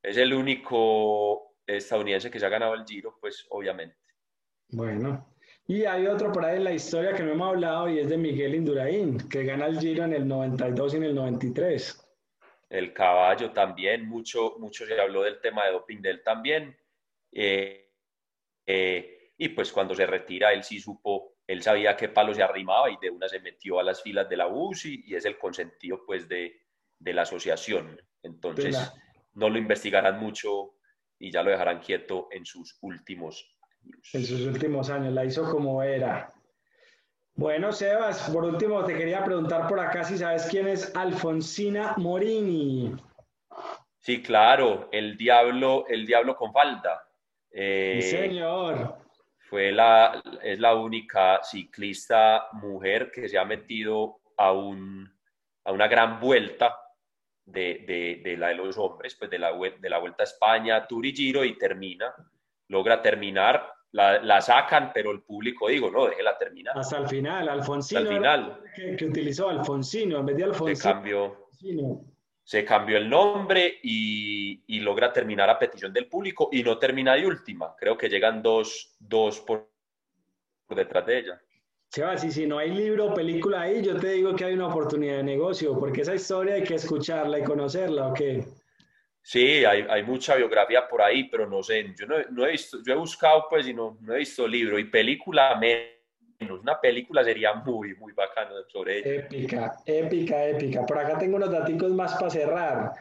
es 0.03 0.17
el 0.17 0.33
único 0.33 1.55
estadounidense 1.67 2.31
que 2.31 2.41
se 2.41 2.47
ha 2.47 2.51
ganado 2.51 2.75
el 2.75 2.85
Giro, 2.85 3.17
pues 3.21 3.47
obviamente. 3.51 3.97
Bueno, 4.71 5.35
y 5.67 5.85
hay 5.85 6.07
otro 6.07 6.33
por 6.33 6.45
ahí 6.45 6.57
en 6.57 6.65
la 6.65 6.73
historia 6.73 7.13
que 7.13 7.23
no 7.23 7.33
hemos 7.33 7.49
hablado 7.49 7.89
y 7.89 7.99
es 7.99 8.09
de 8.09 8.17
Miguel 8.17 8.55
Indurain, 8.55 9.19
que 9.29 9.45
gana 9.45 9.67
el 9.67 9.79
Giro 9.79 10.05
en 10.05 10.15
el 10.15 10.27
92 10.27 10.95
y 10.95 10.97
en 10.97 11.05
el 11.05 11.15
93 11.15 12.08
el 12.71 12.93
caballo 12.93 13.53
también, 13.53 14.07
mucho, 14.07 14.57
mucho 14.59 14.87
se 14.87 15.01
habló 15.01 15.23
del 15.23 15.41
tema 15.41 15.65
de 15.65 15.73
doping 15.73 16.01
de 16.01 16.11
él 16.11 16.23
también. 16.23 16.77
Eh, 17.33 17.91
eh, 18.67 19.33
y 19.39 19.49
pues 19.51 19.73
cuando 19.73 19.95
se 19.95 20.07
retira, 20.07 20.53
él 20.53 20.63
sí 20.65 20.81
supo, 20.81 21.37
él 21.47 21.63
sabía 21.63 21.97
qué 21.97 22.09
palo 22.09 22.35
se 22.35 22.43
arrimaba 22.43 22.91
y 22.91 22.99
de 23.01 23.11
una 23.11 23.29
se 23.29 23.41
metió 23.41 23.81
a 23.81 23.83
las 23.83 24.03
filas 24.03 24.29
de 24.29 24.37
la 24.37 24.49
UCI 24.49 25.05
y 25.07 25.15
es 25.15 25.25
el 25.25 25.39
consentido 25.39 26.05
pues 26.05 26.29
de, 26.29 26.61
la 27.01 27.23
asociación. 27.23 28.01
Entonces 28.23 28.77
no 29.35 29.49
lo 29.49 29.57
investigarán 29.57 30.19
mucho 30.19 30.75
y 31.19 31.31
ya 31.31 31.43
lo 31.43 31.51
dejarán 31.51 31.81
quieto 31.81 32.29
en 32.33 32.45
sus 32.45 32.77
últimos 32.83 33.57
años. 33.83 34.11
En 34.13 34.25
sus 34.27 34.41
últimos 34.43 34.91
años, 34.91 35.13
la 35.15 35.25
hizo 35.25 35.49
como 35.51 35.83
era. 35.83 36.33
Bueno, 37.39 37.71
Sebas, 37.71 38.29
por 38.31 38.45
último 38.45 38.85
te 38.85 38.97
quería 38.97 39.25
preguntar 39.25 39.69
por 39.69 39.79
acá 39.79 40.03
si 40.03 40.19
sabes 40.19 40.49
quién 40.51 40.67
es 40.67 40.93
Alfonsina 40.97 41.95
Morini. 41.97 42.97
Sí, 44.01 44.21
claro, 44.21 44.89
el 44.91 45.17
diablo, 45.17 45.85
el 45.89 46.05
diablo 46.05 46.35
con 46.35 46.53
falda. 46.53 47.01
Eh, 47.53 48.01
sí, 48.03 48.11
señor. 48.11 48.99
Fue 49.49 49.71
la, 49.71 50.21
es 50.43 50.59
la 50.59 50.75
única 50.75 51.39
ciclista 51.45 52.49
mujer 52.55 53.13
que 53.13 53.29
se 53.29 53.39
ha 53.39 53.45
metido 53.45 54.19
a, 54.37 54.51
un, 54.51 55.09
a 55.63 55.71
una 55.71 55.87
gran 55.87 56.19
vuelta 56.19 56.77
de, 57.45 58.21
de, 58.25 58.37
la 58.37 58.49
de 58.49 58.57
los 58.57 58.77
hombres, 58.79 59.15
pues 59.15 59.31
de 59.31 59.39
la, 59.39 59.53
de 59.53 59.89
la 59.89 59.99
Vuelta 59.99 60.25
a 60.25 60.27
España, 60.27 60.89
Tour 60.89 61.07
y 61.07 61.15
Giro, 61.15 61.45
y 61.45 61.57
termina, 61.57 62.13
logra 62.67 63.01
terminar 63.01 63.78
la, 63.93 64.41
sacan, 64.41 64.91
pero 64.93 65.11
el 65.11 65.23
público, 65.23 65.69
digo, 65.69 65.91
no, 65.91 66.07
déjela 66.07 66.37
terminar. 66.37 66.79
Hasta 66.79 66.99
el 66.99 67.09
final, 67.09 67.49
Alfonsino. 67.49 68.01
Hasta 68.01 68.13
el 68.13 68.17
final. 68.17 68.61
Que, 68.99 69.05
utilizó 69.05 69.49
Alfonsino 69.49 70.19
en 70.19 70.27
vez 70.27 70.37
de 70.37 70.45
Alfonsino. 70.45 70.77
Se 70.77 70.83
cambió, 70.83 71.49
se 72.45 72.65
cambió 72.65 72.99
el 72.99 73.09
nombre 73.09 73.79
y, 73.83 74.81
logra 74.81 75.13
terminar 75.13 75.51
a 75.51 75.59
petición 75.59 75.93
del 75.93 76.07
público 76.07 76.49
y 76.53 76.63
no 76.63 76.79
termina 76.79 77.15
de 77.15 77.27
última. 77.27 77.75
Creo 77.77 77.97
que 77.99 78.09
llegan 78.09 78.43
dos, 78.43 78.97
dos 78.99 79.41
por, 79.41 79.69
detrás 80.71 81.05
de 81.07 81.19
ella. 81.19 81.41
Sebas, 81.91 82.23
y 82.25 82.31
si 82.31 82.47
no 82.47 82.59
hay 82.59 82.71
libro 82.71 83.07
o 83.07 83.15
película 83.15 83.63
ahí, 83.63 83.83
yo 83.83 83.99
te 83.99 84.11
digo 84.11 84.37
que 84.37 84.45
hay 84.45 84.55
una 84.55 84.69
oportunidad 84.69 85.17
de 85.17 85.23
negocio, 85.23 85.79
porque 85.79 86.03
esa 86.03 86.15
historia 86.15 86.55
hay 86.55 86.63
que 86.63 86.75
escucharla 86.75 87.39
y 87.39 87.45
conocerla, 87.45 88.09
¿o 88.09 88.15
qué? 88.15 88.45
Sí, 89.31 89.63
hay, 89.63 89.85
hay, 89.91 90.03
mucha 90.05 90.37
biografía 90.37 90.89
por 90.89 91.03
ahí, 91.03 91.25
pero 91.25 91.47
no 91.47 91.63
sé, 91.63 91.95
yo 92.01 92.07
no, 92.07 92.47
he 92.47 92.53
visto, 92.53 92.79
yo 92.83 92.95
he 92.95 92.97
buscado 92.97 93.45
pues 93.51 93.69
y 93.69 93.75
no, 93.75 93.99
no 94.01 94.15
he 94.15 94.21
visto 94.21 94.49
libro 94.49 94.79
y 94.79 94.85
película 94.85 95.55
menos, 95.61 96.63
una 96.63 96.81
película 96.81 97.23
sería 97.23 97.53
muy, 97.53 97.95
muy 97.97 98.15
bacana 98.15 98.53
sobre 98.69 99.01
ella. 99.01 99.27
Épica, 99.27 99.77
épica, 99.85 100.47
épica. 100.47 100.87
Por 100.87 100.99
acá 100.99 101.19
tengo 101.19 101.37
unos 101.37 101.51
datos 101.51 101.91
más 101.91 102.15
para 102.15 102.31
cerrar. 102.31 102.93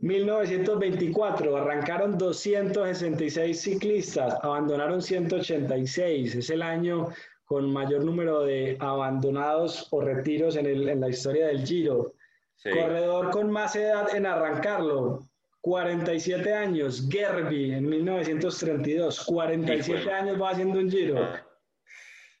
1924, 0.00 1.56
arrancaron 1.56 2.18
266 2.18 3.58
ciclistas, 3.58 4.36
abandonaron 4.42 5.00
186. 5.00 6.34
Es 6.34 6.50
el 6.50 6.60
año 6.60 7.08
con 7.46 7.72
mayor 7.72 8.04
número 8.04 8.42
de 8.42 8.76
abandonados 8.80 9.88
o 9.92 10.02
retiros 10.02 10.56
en, 10.56 10.66
el, 10.66 10.90
en 10.90 11.00
la 11.00 11.08
historia 11.08 11.46
del 11.46 11.66
Giro. 11.66 12.12
Corredor 12.62 13.30
con 13.30 13.50
más 13.50 13.74
edad 13.76 14.14
en 14.14 14.26
arrancarlo, 14.26 15.29
47 15.60 16.54
años, 16.54 17.06
Gerby 17.10 17.74
en 17.74 17.88
1932, 17.88 19.24
47 19.24 20.10
años 20.10 20.40
va 20.40 20.50
haciendo 20.50 20.78
un 20.78 20.90
giro. 20.90 21.22
Ah, 21.22 21.46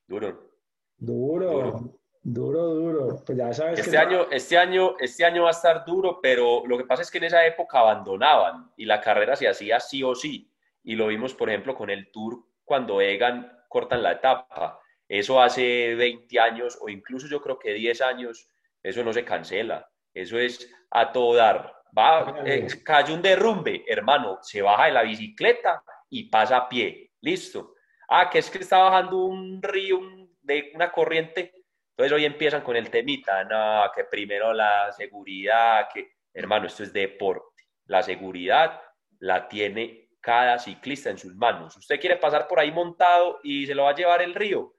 duro. 0.06 0.50
Duro, 0.96 1.98
duro, 2.22 2.74
duro. 2.74 3.22
Pues 3.24 3.38
ya 3.38 3.52
sabes 3.52 3.80
este 3.80 3.96
año, 3.96 4.26
este 4.30 4.58
año, 4.58 4.96
este 4.98 5.24
año 5.24 5.44
va 5.44 5.48
a 5.48 5.52
estar 5.52 5.84
duro, 5.84 6.20
pero 6.22 6.62
lo 6.66 6.76
que 6.76 6.84
pasa 6.84 7.02
es 7.02 7.10
que 7.10 7.18
en 7.18 7.24
esa 7.24 7.46
época 7.46 7.80
abandonaban 7.80 8.70
y 8.76 8.84
la 8.84 9.00
carrera 9.00 9.36
se 9.36 9.48
hacía 9.48 9.80
sí 9.80 10.02
o 10.02 10.14
sí. 10.14 10.50
Y 10.82 10.96
lo 10.96 11.08
vimos, 11.08 11.34
por 11.34 11.48
ejemplo, 11.48 11.74
con 11.74 11.90
el 11.90 12.10
Tour 12.10 12.44
cuando 12.64 13.00
Egan 13.00 13.50
cortan 13.68 14.02
la 14.02 14.12
etapa. 14.12 14.80
Eso 15.08 15.42
hace 15.42 15.94
20 15.94 16.38
años 16.38 16.78
o 16.80 16.88
incluso 16.88 17.26
yo 17.26 17.40
creo 17.40 17.58
que 17.58 17.72
10 17.72 18.00
años, 18.02 18.48
eso 18.82 19.02
no 19.02 19.12
se 19.12 19.24
cancela. 19.24 19.90
Eso 20.14 20.38
es 20.38 20.70
a 20.90 21.12
todo 21.12 21.34
dar. 21.34 21.79
Va, 21.96 22.42
eh, 22.44 22.66
cae 22.84 23.12
un 23.12 23.22
derrumbe, 23.22 23.84
hermano, 23.86 24.38
se 24.42 24.62
baja 24.62 24.86
de 24.86 24.92
la 24.92 25.02
bicicleta 25.02 25.82
y 26.08 26.28
pasa 26.28 26.56
a 26.58 26.68
pie. 26.68 27.12
Listo. 27.20 27.74
Ah, 28.08 28.28
que 28.28 28.38
es 28.38 28.50
que 28.50 28.58
está 28.58 28.78
bajando 28.78 29.24
un 29.24 29.62
río 29.62 30.00
de 30.42 30.72
una 30.74 30.90
corriente. 30.90 31.52
Entonces 31.90 32.12
hoy 32.12 32.24
empiezan 32.24 32.62
con 32.62 32.76
el 32.76 32.90
temita, 32.90 33.44
no, 33.44 33.90
que 33.94 34.04
primero 34.04 34.52
la 34.52 34.90
seguridad, 34.92 35.88
que 35.92 36.14
hermano, 36.32 36.66
esto 36.66 36.82
es 36.82 36.92
deporte. 36.92 37.64
La 37.86 38.02
seguridad 38.02 38.80
la 39.18 39.48
tiene 39.48 40.10
cada 40.20 40.58
ciclista 40.58 41.10
en 41.10 41.18
sus 41.18 41.34
manos. 41.34 41.76
Usted 41.76 42.00
quiere 42.00 42.16
pasar 42.16 42.46
por 42.46 42.60
ahí 42.60 42.70
montado 42.70 43.40
y 43.42 43.66
se 43.66 43.74
lo 43.74 43.84
va 43.84 43.90
a 43.90 43.94
llevar 43.94 44.22
el 44.22 44.34
río. 44.34 44.74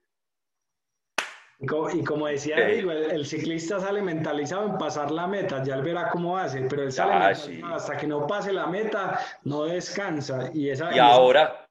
Y 1.62 2.04
como, 2.04 2.26
decía 2.26 2.56
el, 2.58 3.24
ciclista 3.24 3.80
sale 3.80 4.02
mentalizado 4.02 4.66
en 4.66 4.78
pasar 4.80 5.12
la 5.12 5.28
meta, 5.28 5.64
ya 5.64 5.76
él 5.76 5.84
verá 5.84 6.10
cómo 6.10 6.36
hace, 6.36 6.62
pero 6.62 6.82
él 6.82 6.92
sale 6.92 7.14
ah, 7.14 7.76
hasta 7.76 7.98
que 7.98 8.08
no 8.08 8.26
pase 8.26 8.52
la 8.52 8.66
meta, 8.66 9.20
no 9.44 9.66
descansa. 9.66 10.50
Y, 10.56 10.70
esa, 10.70 10.94
y 10.96 10.98
ahora, 10.98 11.68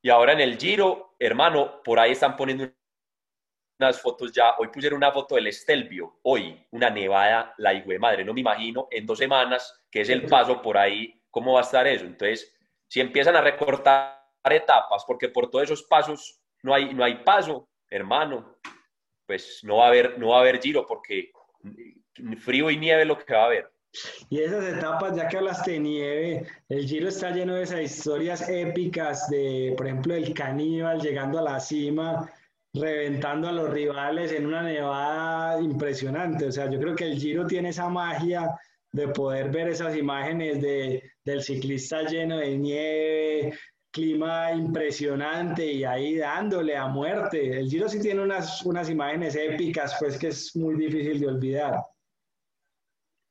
y 0.00 0.08
ahora 0.08 0.34
en 0.34 0.40
el 0.40 0.56
Giro, 0.56 1.16
hermano, 1.18 1.82
por 1.82 1.98
ahí 1.98 2.12
están 2.12 2.36
poniendo 2.36 2.70
unas 3.80 4.00
fotos 4.00 4.30
ya. 4.32 4.54
Hoy 4.58 4.68
pusieron 4.68 4.98
una 4.98 5.10
foto 5.10 5.34
del 5.34 5.48
Estelvio, 5.48 6.20
hoy, 6.22 6.64
una 6.70 6.88
nevada, 6.88 7.54
la 7.58 7.74
hijo 7.74 7.90
de 7.90 7.98
madre. 7.98 8.24
No 8.24 8.34
me 8.34 8.40
imagino 8.40 8.86
en 8.92 9.04
dos 9.04 9.18
semanas, 9.18 9.84
que 9.90 10.02
es 10.02 10.10
el 10.10 10.26
paso 10.26 10.62
por 10.62 10.78
ahí, 10.78 11.20
cómo 11.32 11.54
va 11.54 11.60
a 11.60 11.64
estar 11.64 11.88
eso. 11.88 12.04
Entonces, 12.04 12.54
si 12.86 13.00
empiezan 13.00 13.34
a 13.34 13.40
recortar 13.40 14.22
etapas, 14.44 15.04
porque 15.04 15.28
por 15.28 15.50
todos 15.50 15.64
esos 15.64 15.82
pasos 15.82 16.40
no 16.62 16.72
hay, 16.72 16.94
no 16.94 17.02
hay 17.02 17.16
paso, 17.16 17.68
hermano, 17.90 18.53
pues 19.26 19.60
no 19.62 19.78
va 19.78 19.86
a 19.86 19.88
haber, 19.88 20.18
no 20.18 20.28
va 20.28 20.38
a 20.38 20.40
haber 20.40 20.60
giro 20.60 20.86
porque 20.86 21.30
frío 22.38 22.70
y 22.70 22.76
nieve 22.76 23.02
es 23.02 23.08
lo 23.08 23.18
que 23.18 23.34
va 23.34 23.42
a 23.42 23.46
haber. 23.46 23.70
Y 24.28 24.40
esas 24.40 24.64
etapas, 24.64 25.16
ya 25.16 25.28
que 25.28 25.36
hablaste 25.36 25.72
de 25.72 25.78
nieve, 25.80 26.46
el 26.68 26.86
Giro 26.86 27.08
está 27.08 27.30
lleno 27.30 27.54
de 27.54 27.62
esas 27.62 27.80
historias 27.80 28.48
épicas 28.48 29.28
de, 29.28 29.72
por 29.76 29.86
ejemplo, 29.86 30.14
el 30.14 30.34
caníbal 30.34 31.00
llegando 31.00 31.38
a 31.38 31.42
la 31.42 31.60
cima, 31.60 32.28
reventando 32.72 33.48
a 33.48 33.52
los 33.52 33.70
rivales 33.70 34.32
en 34.32 34.46
una 34.46 34.62
nevada 34.62 35.60
impresionante. 35.60 36.46
O 36.46 36.52
sea, 36.52 36.68
yo 36.68 36.80
creo 36.80 36.96
que 36.96 37.04
el 37.04 37.18
Giro 37.18 37.46
tiene 37.46 37.68
esa 37.68 37.88
magia 37.88 38.58
de 38.90 39.08
poder 39.08 39.50
ver 39.50 39.68
esas 39.68 39.96
imágenes 39.96 40.60
de, 40.60 41.12
del 41.24 41.42
ciclista 41.42 42.02
lleno 42.02 42.38
de 42.38 42.56
nieve, 42.56 43.58
clima 43.94 44.50
impresionante 44.50 45.64
y 45.64 45.84
ahí 45.84 46.16
dándole 46.16 46.76
a 46.76 46.88
muerte. 46.88 47.60
El 47.60 47.70
Giro 47.70 47.88
sí 47.88 48.02
tiene 48.02 48.22
unas, 48.22 48.66
unas 48.66 48.90
imágenes 48.90 49.36
épicas, 49.36 49.96
pues 50.00 50.18
que 50.18 50.28
es 50.28 50.56
muy 50.56 50.74
difícil 50.74 51.20
de 51.20 51.28
olvidar. 51.28 51.74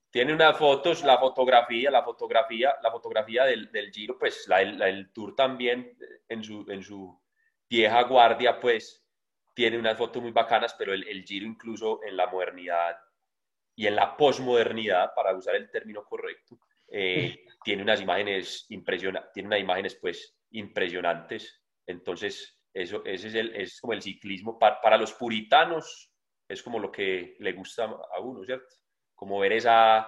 Tiene 0.09 0.33
unas 0.33 0.57
fotos, 0.57 1.03
la 1.03 1.17
fotografía, 1.17 1.91
la 1.91 2.01
fotografía, 2.01 2.75
la 2.81 2.91
fotografía 2.91 3.43
del, 3.43 3.73
del 3.73 3.91
Giro, 3.91 4.17
pues 4.17 4.47
la, 4.47 4.61
el 4.61 5.11
Tour 5.11 5.35
también 5.35 5.97
en 6.29 6.41
su, 6.41 6.65
en 6.69 6.81
su 6.81 7.19
vieja 7.69 8.01
guardia, 8.03 8.57
pues 8.57 9.05
tiene 9.53 9.77
unas 9.77 9.97
fotos 9.97 10.21
muy 10.21 10.31
bacanas, 10.31 10.75
pero 10.75 10.93
el, 10.93 11.05
el 11.09 11.25
Giro 11.25 11.45
incluso 11.45 11.99
en 12.05 12.15
la 12.15 12.27
modernidad 12.27 12.97
y 13.75 13.85
en 13.87 13.97
la 13.97 14.15
posmodernidad, 14.15 15.13
para 15.13 15.35
usar 15.35 15.55
el 15.55 15.69
término 15.69 16.05
correcto, 16.05 16.57
eh, 16.87 17.43
tiene 17.65 17.81
unas 17.81 17.99
imágenes 17.99 18.65
impresionantes, 18.69 19.33
tiene 19.33 19.47
unas 19.47 19.59
imágenes 19.59 19.95
pues 19.95 20.37
impresionantes. 20.53 21.61
Entonces, 21.85 22.59
eso, 22.73 23.03
ese 23.05 23.27
es, 23.27 23.35
el, 23.35 23.55
es 23.55 23.79
como 23.79 23.93
el 23.93 24.01
ciclismo. 24.01 24.57
Para, 24.57 24.97
los 24.97 25.13
puritanos 25.13 26.11
es 26.47 26.63
como 26.63 26.79
lo 26.79 26.91
que 26.91 27.35
le 27.39 27.53
gusta 27.53 27.83
a 27.85 28.19
uno, 28.19 28.43
¿cierto? 28.43 28.75
Como 29.13 29.39
ver 29.39 29.53
esa, 29.53 30.07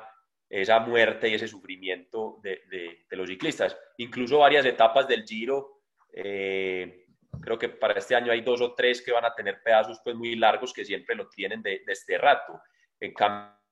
esa 0.49 0.79
muerte 0.79 1.29
y 1.29 1.35
ese 1.35 1.47
sufrimiento 1.47 2.39
de, 2.41 2.61
de, 2.69 3.17
los 3.17 3.29
ciclistas. 3.29 3.77
Incluso 3.97 4.39
varias 4.39 4.65
etapas 4.65 5.07
del 5.07 5.23
Giro, 5.23 5.81
eh, 6.11 7.05
creo 7.41 7.59
que 7.59 7.69
para 7.69 7.99
este 7.99 8.15
año 8.15 8.31
hay 8.31 8.41
dos 8.41 8.61
o 8.61 8.73
tres 8.73 9.01
que 9.01 9.11
van 9.11 9.25
a 9.25 9.35
tener 9.35 9.61
pedazos 9.61 9.99
pues 10.03 10.15
muy 10.15 10.35
largos 10.35 10.73
que 10.73 10.85
siempre 10.85 11.15
lo 11.15 11.27
tienen 11.29 11.61
de, 11.61 11.83
de 11.85 11.93
este 11.93 12.17
rato. 12.17 12.59
En 12.99 13.13
cambio, 13.13 13.64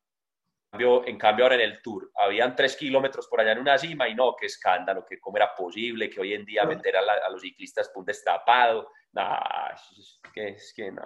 en 0.79 1.17
cambio, 1.17 1.45
ahora 1.45 1.55
en 1.55 1.61
el 1.61 1.81
Tour, 1.81 2.11
habían 2.15 2.55
tres 2.55 2.75
kilómetros 2.75 3.27
por 3.27 3.39
allá 3.39 3.51
en 3.51 3.59
una 3.59 3.77
cima 3.77 4.09
y 4.09 4.15
no, 4.15 4.35
qué 4.35 4.47
escándalo, 4.47 5.05
que 5.05 5.19
cómo 5.19 5.37
era 5.37 5.53
posible 5.53 6.09
que 6.09 6.19
hoy 6.19 6.33
en 6.33 6.45
día 6.45 6.65
meter 6.65 6.95
a, 6.97 7.29
los 7.29 7.41
ciclistas 7.41 7.89
por 7.89 8.01
un 8.01 8.05
destapado. 8.05 8.89
Nah, 9.11 9.69
es 9.73 10.19
que, 10.33 10.47
es 10.49 10.73
que 10.75 10.91
no, 10.91 11.03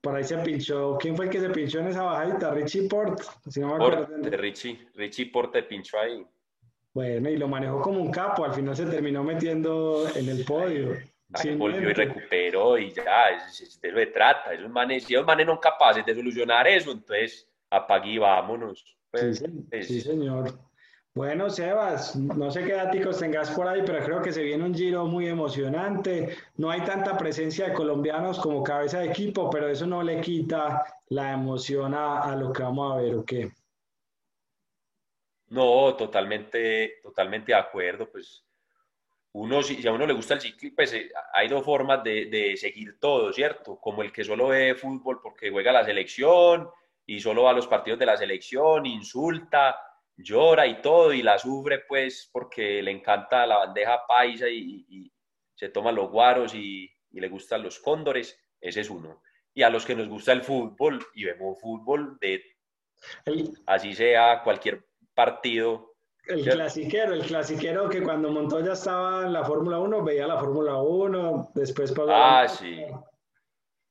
Por 0.00 0.14
ahí 0.14 0.22
se 0.22 0.38
pinchó, 0.38 0.96
¿quién 1.00 1.16
fue 1.16 1.24
el 1.24 1.30
que 1.30 1.40
se 1.40 1.50
pinchó 1.50 1.80
en 1.80 1.88
esa 1.88 2.02
bajadita? 2.02 2.54
Richie 2.54 2.88
Port, 2.88 3.20
si 3.48 3.60
no 3.60 3.68
me 3.68 3.74
acuerdo. 3.74 4.06
Richie, 4.30 4.88
Richie 4.94 5.26
Port 5.26 5.52
te 5.52 5.64
pinchó 5.64 5.98
ahí. 5.98 6.24
Bueno, 6.94 7.30
y 7.30 7.36
lo 7.36 7.48
manejó 7.48 7.82
como 7.82 8.00
un 8.00 8.10
capo, 8.12 8.44
al 8.44 8.52
final 8.52 8.76
se 8.76 8.86
terminó 8.86 9.24
metiendo 9.24 10.06
en 10.14 10.28
el 10.28 10.44
podio. 10.44 10.98
volvió 11.56 11.90
y 11.90 11.92
recuperó 11.92 12.78
y 12.78 12.92
ya, 12.92 13.28
de 13.28 13.36
eso 13.36 13.64
se 13.66 14.06
trata. 14.06 14.52
Esos 14.52 14.70
manes, 14.70 15.04
si 15.04 15.14
esos 15.14 15.26
manes 15.26 15.46
no 15.46 15.58
capaces 15.58 16.06
de 16.06 16.14
solucionar 16.14 16.68
eso, 16.68 16.92
entonces 16.92 17.48
apague 17.70 18.18
vámonos. 18.18 18.84
Pues, 19.10 19.42
sí, 19.82 20.00
señor. 20.00 20.58
Bueno, 21.12 21.50
Sebas, 21.50 22.14
no 22.14 22.52
sé 22.52 22.64
qué 22.64 22.74
datos 22.74 23.18
tengas 23.18 23.50
por 23.50 23.66
ahí, 23.66 23.82
pero 23.84 24.04
creo 24.04 24.22
que 24.22 24.32
se 24.32 24.44
viene 24.44 24.64
un 24.64 24.74
giro 24.74 25.06
muy 25.06 25.26
emocionante. 25.26 26.36
No 26.56 26.70
hay 26.70 26.82
tanta 26.82 27.18
presencia 27.18 27.68
de 27.68 27.74
colombianos 27.74 28.38
como 28.38 28.62
cabeza 28.62 29.00
de 29.00 29.08
equipo, 29.08 29.50
pero 29.50 29.68
eso 29.68 29.86
no 29.86 30.04
le 30.04 30.20
quita 30.20 30.84
la 31.08 31.32
emoción 31.32 31.94
a, 31.94 32.36
lo 32.36 32.52
que 32.52 32.62
vamos 32.62 32.92
a 32.92 33.02
ver, 33.02 33.16
¿o 33.16 33.24
qué? 33.24 33.50
No, 35.48 35.96
totalmente, 35.96 37.00
totalmente 37.02 37.50
de 37.50 37.58
acuerdo. 37.58 38.08
Pues 38.08 38.44
uno, 39.32 39.64
si 39.64 39.84
a 39.88 39.92
uno 39.92 40.06
le 40.06 40.12
gusta 40.12 40.34
el 40.34 40.40
ciclismo, 40.40 40.76
pues 40.76 40.92
eh, 40.92 41.10
hay 41.32 41.48
dos 41.48 41.64
formas 41.64 42.04
de, 42.04 42.26
de 42.26 42.56
seguir 42.56 43.00
todo, 43.00 43.32
¿cierto? 43.32 43.80
Como 43.80 44.02
el 44.02 44.12
que 44.12 44.22
solo 44.22 44.48
ve 44.48 44.76
fútbol 44.76 45.18
porque 45.20 45.50
juega 45.50 45.72
la 45.72 45.84
selección 45.84 46.70
y 47.10 47.18
solo 47.18 47.42
va 47.42 47.50
a 47.50 47.54
los 47.54 47.66
partidos 47.66 47.98
de 47.98 48.06
la 48.06 48.16
selección, 48.16 48.86
insulta, 48.86 49.76
llora 50.16 50.64
y 50.64 50.80
todo, 50.80 51.12
y 51.12 51.22
la 51.22 51.40
sufre 51.40 51.80
pues 51.80 52.30
porque 52.32 52.80
le 52.80 52.92
encanta 52.92 53.48
la 53.48 53.56
bandeja 53.56 54.06
paisa 54.06 54.46
y, 54.48 55.12
se 55.56 55.70
toma 55.70 55.90
los 55.90 56.08
guaros 56.08 56.54
y, 56.54 56.88
le 57.10 57.28
gustan 57.28 57.64
los 57.64 57.80
cóndores, 57.80 58.38
ese 58.60 58.82
es 58.82 58.90
uno. 58.90 59.22
Y 59.52 59.64
a 59.64 59.70
los 59.70 59.84
que 59.84 59.96
nos 59.96 60.08
gusta 60.08 60.30
el 60.30 60.44
fútbol 60.44 61.04
y 61.16 61.24
vemos 61.24 61.60
fútbol 61.60 62.16
de 62.20 62.44
así 63.66 63.92
sea 63.92 64.44
cualquier 64.44 64.86
partido. 65.12 65.96
El 66.28 66.44
clasiquero, 66.44 67.14
el 67.14 67.22
clasiquero 67.22 67.88
que 67.88 68.04
cuando 68.04 68.30
Montoya 68.30 68.74
estaba 68.74 69.26
en 69.26 69.32
la 69.32 69.42
Fórmula 69.42 69.80
1 69.80 70.04
veía 70.04 70.28
la 70.28 70.38
Fórmula 70.38 70.76
1, 70.76 71.50
después. 71.56 71.92
Ah, 72.08 72.46
sí. 72.46 72.84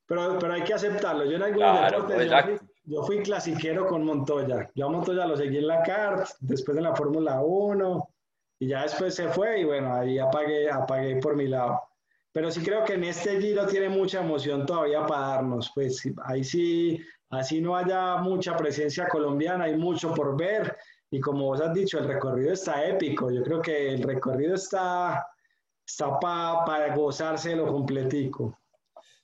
Pero, 0.05 0.39
pero 0.39 0.53
hay 0.53 0.63
que 0.63 0.73
aceptarlo. 0.73 1.25
Yo 1.25 1.35
en 1.35 1.43
algunos 1.43 1.77
claro, 1.77 2.59
yo 2.89 3.03
fui 3.03 3.21
clasiquero 3.21 3.85
con 3.85 4.03
Montoya. 4.03 4.67
Yo 4.73 4.87
a 4.87 4.89
Montoya 4.89 5.27
lo 5.27 5.37
seguí 5.37 5.57
en 5.57 5.67
la 5.67 5.83
CART, 5.83 6.27
después 6.39 6.75
en 6.75 6.83
la 6.83 6.95
Fórmula 6.95 7.39
1, 7.41 8.09
y 8.61 8.67
ya 8.67 8.81
después 8.81 9.13
se 9.13 9.29
fue, 9.29 9.61
y 9.61 9.63
bueno, 9.63 9.93
ahí 9.93 10.17
apagué, 10.17 10.71
apagué 10.71 11.17
por 11.17 11.35
mi 11.35 11.47
lado. 11.47 11.83
Pero 12.31 12.49
sí 12.49 12.63
creo 12.63 12.83
que 12.83 12.93
en 12.93 13.03
este 13.03 13.39
giro 13.39 13.67
tiene 13.67 13.89
mucha 13.89 14.21
emoción 14.21 14.65
todavía 14.65 15.05
para 15.05 15.27
darnos. 15.27 15.71
Pues 15.73 16.01
ahí 16.25 16.43
sí, 16.43 16.99
así 17.29 17.61
no 17.61 17.75
haya 17.75 18.17
mucha 18.17 18.57
presencia 18.57 19.07
colombiana, 19.07 19.65
hay 19.65 19.75
mucho 19.75 20.11
por 20.13 20.35
ver. 20.35 20.75
Y 21.11 21.19
como 21.19 21.45
vos 21.45 21.61
has 21.61 21.73
dicho, 21.73 21.99
el 21.99 22.07
recorrido 22.07 22.53
está 22.53 22.85
épico. 22.85 23.29
Yo 23.29 23.43
creo 23.43 23.61
que 23.61 23.93
el 23.93 24.01
recorrido 24.01 24.55
está, 24.55 25.27
está 25.85 26.19
para 26.19 26.95
gozárselo 26.95 27.67
lo 27.67 27.71
completico. 27.71 28.57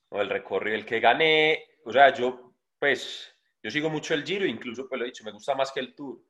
O 0.10 0.22
el 0.22 0.30
recorrido, 0.30 0.76
el 0.76 0.86
que 0.86 1.00
gane, 1.00 1.64
o 1.84 1.92
sea, 1.92 2.14
yo, 2.14 2.54
pues, 2.80 3.35
yo 3.66 3.72
sigo 3.72 3.90
mucho 3.90 4.14
el 4.14 4.24
Giro, 4.24 4.46
incluso 4.46 4.88
pues 4.88 5.00
lo 5.00 5.06
he 5.06 5.08
dicho, 5.08 5.24
me 5.24 5.32
gusta 5.32 5.56
más 5.56 5.72
que 5.72 5.80
el 5.80 5.96
Tour. 5.96 6.22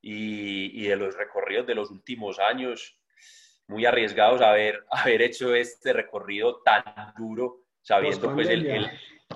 Y, 0.00 0.86
de 0.86 0.94
los 0.94 1.16
recorridos 1.16 1.66
de 1.66 1.74
los 1.74 1.90
últimos 1.90 2.38
años, 2.38 2.96
muy 3.66 3.84
arriesgados 3.84 4.40
haber, 4.40 4.86
haber 4.92 5.22
hecho 5.22 5.56
este 5.56 5.92
recorrido 5.92 6.62
tan 6.62 6.84
duro, 7.16 7.64
sabiendo 7.82 8.32
pues 8.32 8.48
el, 8.48 8.88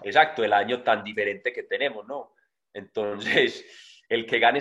exacto, 0.05 0.45
el 0.45 0.53
año 0.53 0.85
tan 0.85 1.03
diferente 1.03 1.53
que 1.53 1.65
tenemos, 1.65 2.07
¿no? 2.07 2.33
Entonces, 2.73 3.67
el 4.09 4.25
que 4.25 4.39
gane 4.39 4.61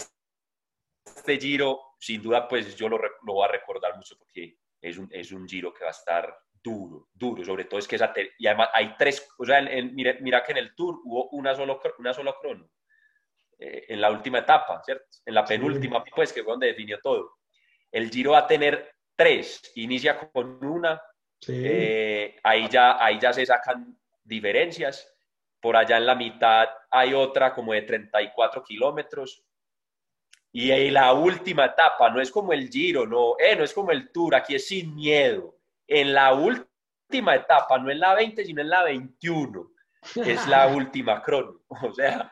este 1.06 1.38
giro, 1.40 1.80
sin 2.00 2.20
duda, 2.24 2.48
pues 2.48 2.76
yo 2.76 2.90
lo, 2.90 2.98
lo 2.98 3.34
voy 3.34 3.46
a 3.48 3.52
recordar 3.52 3.96
mucho 3.96 4.18
porque 4.18 4.58
es 4.82 4.98
un, 4.98 5.08
es 5.12 5.32
un 5.32 5.48
giro 5.48 5.72
que 5.72 5.84
va 5.84 5.92
a 5.92 5.94
estar 5.94 6.36
duro, 6.64 7.08
duro, 7.14 7.44
sobre 7.44 7.66
todo 7.66 7.80
es 7.80 7.88
que 7.88 7.96
esa, 7.96 8.14
y 8.38 8.48
además 8.48 8.70
hay 8.74 8.96
tres, 8.98 9.28
o 9.38 9.46
sea, 9.46 9.62
mira, 9.62 10.16
mira, 10.22 10.44
que 10.44 10.52
en 10.52 10.60
el 10.60 10.76
Tour 10.76 11.00
hubo 11.04 11.30
una 11.30 11.56
solo, 11.56 11.82
una 11.98 12.14
sola 12.14 12.36
crono, 12.40 12.70
eh, 13.58 13.86
en 13.90 14.02
la 14.02 14.12
última 14.12 14.40
etapa, 14.40 14.82
¿cierto? 14.84 15.06
En 15.26 15.34
la 15.34 15.46
penúltima, 15.46 16.04
pues, 16.04 16.32
que 16.32 16.44
fue 16.44 16.54
donde 16.54 16.68
definió 16.68 17.00
todo. 17.00 17.38
El 17.92 18.10
Giro 18.10 18.32
va 18.32 18.40
a 18.40 18.48
tener 18.48 18.96
tres, 19.16 19.72
inicia 19.76 20.18
con 20.18 20.64
una, 20.64 21.02
eh, 21.48 22.40
ahí, 22.44 22.68
ya, 22.70 23.04
ahí 23.04 23.20
ya 23.20 23.34
se 23.34 23.46
sacan 23.46 23.98
diferencias, 24.24 25.08
por 25.60 25.76
allá 25.76 25.98
en 25.98 26.06
la 26.06 26.16
mitad 26.16 26.68
hay 26.90 27.14
otra 27.14 27.54
como 27.54 27.74
de 27.74 27.84
34 27.84 28.64
kilómetros, 28.64 29.44
y 30.54 30.72
ahí 30.72 30.92
la 30.92 31.14
última 31.14 31.66
etapa, 31.66 32.10
no 32.10 32.20
es 32.20 32.30
como 32.30 32.52
el 32.52 32.70
Giro, 32.70 33.08
no, 33.08 33.36
eh, 33.40 33.56
no 33.56 33.64
es 33.64 33.74
como 33.74 33.92
el 33.92 34.12
Tour, 34.12 34.36
aquí 34.36 34.56
es 34.56 34.68
sin 34.68 34.96
miedo. 34.96 35.61
En 35.94 36.14
la 36.14 36.34
última 36.34 37.36
etapa, 37.36 37.78
no 37.78 37.92
en 37.92 38.00
la 38.00 38.16
20, 38.16 38.46
sino 38.46 38.62
en 38.62 38.70
la 38.70 38.84
21, 38.84 39.72
es 40.26 40.48
la 40.48 40.68
última 40.74 41.22
crono. 41.22 41.60
O 41.68 41.92
sea, 41.94 42.32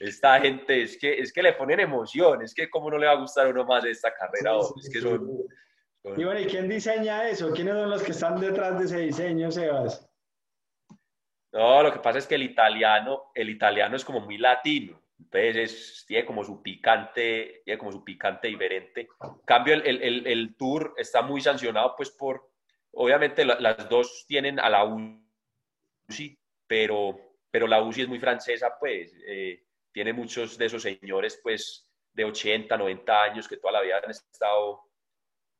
esta 0.00 0.40
gente 0.40 0.84
es 0.84 0.96
que, 0.98 1.18
es 1.18 1.30
que 1.30 1.42
le 1.42 1.52
ponen 1.52 1.80
emoción, 1.80 2.40
es 2.40 2.54
que 2.54 2.70
cómo 2.70 2.90
no 2.90 2.96
le 2.96 3.06
va 3.06 3.12
a 3.12 3.20
gustar 3.20 3.46
a 3.46 3.50
uno 3.50 3.66
más 3.66 3.84
esta 3.84 4.10
carrera. 4.14 4.58
es 4.82 4.88
que 4.90 5.02
son, 5.02 5.28
Y 6.16 6.24
bueno, 6.24 6.40
¿y 6.40 6.46
quién 6.46 6.66
diseña 6.66 7.28
eso? 7.28 7.52
¿Quiénes 7.52 7.74
son 7.74 7.90
los 7.90 8.02
que 8.02 8.12
están 8.12 8.40
detrás 8.40 8.78
de 8.78 8.86
ese 8.86 9.00
diseño, 9.00 9.50
Sebas? 9.50 10.08
No, 11.52 11.82
lo 11.82 11.92
que 11.92 11.98
pasa 11.98 12.18
es 12.18 12.26
que 12.26 12.36
el 12.36 12.42
italiano, 12.42 13.32
el 13.34 13.50
italiano 13.50 13.96
es 13.96 14.04
como 14.04 14.20
muy 14.20 14.38
latino. 14.38 14.98
Entonces 15.18 16.04
tiene 16.06 16.24
como 16.24 16.44
su 16.44 16.62
picante, 16.62 17.62
tiene 17.64 17.78
como 17.78 17.92
su 17.92 18.04
picante 18.04 18.48
diferente. 18.48 19.08
En 19.22 19.40
cambio, 19.44 19.74
el, 19.74 19.84
el, 19.84 20.26
el, 20.26 20.56
tour 20.56 20.94
está 20.96 21.22
muy 21.22 21.40
sancionado, 21.40 21.94
pues 21.96 22.10
por, 22.10 22.47
obviamente 22.92 23.44
las 23.44 23.88
dos 23.88 24.24
tienen 24.26 24.58
a 24.58 24.68
la 24.68 24.84
UCI, 24.84 26.38
pero, 26.66 27.18
pero 27.50 27.66
la 27.66 27.82
UCI 27.82 28.02
es 28.02 28.08
muy 28.08 28.18
francesa, 28.18 28.76
pues 28.78 29.14
eh, 29.26 29.64
tiene 29.92 30.12
muchos 30.12 30.56
de 30.58 30.66
esos 30.66 30.82
señores, 30.82 31.40
pues 31.42 31.88
de 32.12 32.24
80, 32.24 32.76
90 32.76 33.22
años 33.22 33.48
que 33.48 33.56
toda 33.56 33.74
la 33.74 33.82
vida 33.82 34.00
han 34.02 34.10
estado, 34.10 34.82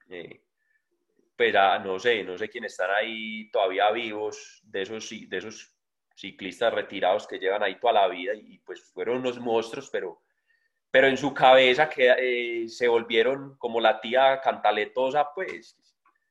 eh, 0.08 0.42
pues 1.36 1.54
no 1.54 1.98
sé, 1.98 2.24
no 2.24 2.36
sé 2.36 2.48
quiénes 2.48 2.72
están 2.72 2.90
ahí 2.90 3.48
todavía 3.50 3.90
vivos, 3.92 4.60
de 4.64 4.82
esos, 4.82 5.08
de 5.08 5.36
esos 5.36 5.72
ciclistas 6.16 6.74
retirados 6.74 7.28
que 7.28 7.38
llevan 7.38 7.62
ahí 7.62 7.78
toda 7.78 7.92
la 7.92 8.08
vida 8.08 8.34
y 8.34 8.58
pues 8.58 8.82
fueron 8.92 9.18
unos 9.18 9.38
monstruos, 9.38 9.88
pero, 9.90 10.20
pero 10.90 11.06
en 11.06 11.16
su 11.16 11.32
cabeza 11.32 11.88
que 11.88 12.12
eh, 12.18 12.68
se 12.68 12.88
volvieron 12.88 13.56
como 13.56 13.80
la 13.80 14.00
tía 14.00 14.40
cantaletosa, 14.40 15.28
pues 15.32 15.78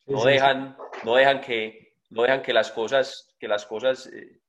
no 0.07 0.23
dejan, 0.23 0.77
no 1.03 1.15
dejan 1.15 1.41
que, 1.41 1.93
no 2.09 2.23
dejan 2.23 2.41
que 2.41 2.53
las 2.53 2.71
cosas, 2.71 3.35
que 3.39 3.47
las 3.47 3.65
cosas 3.65 4.07
eh, 4.07 4.39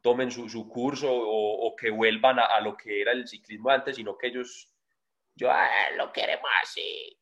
tomen 0.00 0.30
su, 0.30 0.48
su 0.48 0.68
curso 0.68 1.08
o, 1.12 1.74
que 1.76 1.90
vuelvan 1.90 2.38
a, 2.38 2.60
lo 2.60 2.76
que 2.76 3.00
era 3.02 3.12
el 3.12 3.26
ciclismo 3.26 3.70
antes, 3.70 3.96
sino 3.96 4.16
que 4.16 4.28
ellos, 4.28 4.72
yo 5.34 5.50
ah, 5.50 5.68
lo 5.96 6.12
queremos 6.12 6.50
así. 6.62 7.18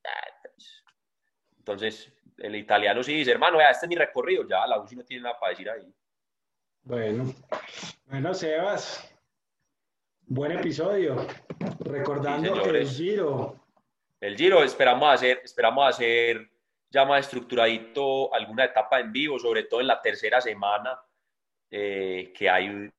Entonces, 1.58 2.12
el 2.38 2.56
italiano 2.56 3.02
sí 3.02 3.14
dice, 3.14 3.32
hermano, 3.32 3.60
este 3.60 3.86
es 3.86 3.88
mi 3.88 3.96
recorrido, 3.96 4.46
ya 4.46 4.66
la 4.66 4.80
UCI 4.80 4.96
no 4.96 5.04
tiene 5.04 5.24
nada 5.24 5.38
para 5.38 5.50
decir 5.50 5.70
ahí. 5.70 5.92
Bueno, 6.82 7.34
bueno, 8.06 8.32
Sebas, 8.32 9.12
buen 10.22 10.52
episodio. 10.52 11.26
Recordando 11.80 12.62
que 12.62 12.70
el 12.70 12.88
Giro. 12.88 13.60
El 14.20 14.36
Giro, 14.36 14.64
esperamos 14.64 15.14
hacer, 15.14 15.40
esperamos 15.44 15.86
hacer 15.86 16.50
ya 16.90 17.04
más 17.04 17.20
estructuradito 17.20 18.34
alguna 18.34 18.64
etapa 18.64 19.00
en 19.00 19.12
vivo, 19.12 19.38
sobre 19.38 19.64
todo 19.64 19.80
en 19.80 19.86
la 19.86 20.00
tercera 20.00 20.40
semana, 20.40 21.00
eh, 21.70 22.32
que 22.36 22.48
hay, 22.48 22.90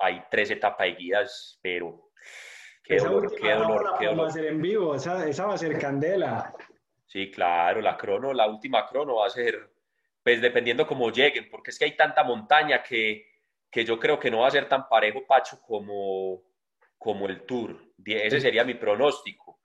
hay 0.00 0.22
tres 0.30 0.50
etapas 0.50 0.86
seguidas, 0.86 1.58
pero 1.62 2.12
qué 2.82 2.96
esa 2.96 3.08
dolor, 3.08 3.34
qué 3.34 3.52
dolor, 3.54 3.96
qué 3.98 4.06
dolor. 4.06 4.24
va 4.24 4.28
a 4.28 4.32
ser 4.32 4.46
en 4.46 4.62
vivo, 4.62 4.94
esa, 4.94 5.28
esa 5.28 5.46
va 5.46 5.54
a 5.54 5.58
ser 5.58 5.78
candela. 5.78 6.54
Sí, 7.06 7.30
claro, 7.30 7.80
la 7.80 7.96
crono, 7.96 8.32
la 8.32 8.46
última 8.46 8.86
crono 8.86 9.16
va 9.16 9.26
a 9.26 9.30
ser 9.30 9.70
pues 10.22 10.40
dependiendo 10.40 10.86
cómo 10.86 11.10
lleguen, 11.10 11.48
porque 11.50 11.70
es 11.70 11.78
que 11.78 11.86
hay 11.86 11.96
tanta 11.96 12.22
montaña 12.22 12.82
que, 12.82 13.26
que 13.70 13.84
yo 13.84 13.98
creo 13.98 14.18
que 14.18 14.30
no 14.30 14.40
va 14.40 14.48
a 14.48 14.52
ser 14.52 14.68
tan 14.68 14.88
parejo, 14.88 15.26
Pacho, 15.26 15.60
como, 15.62 16.42
como 16.98 17.26
el 17.26 17.42
Tour. 17.46 17.76
Ese 18.04 18.40
sería 18.40 18.64
mi 18.64 18.74
pronóstico. 18.74 19.59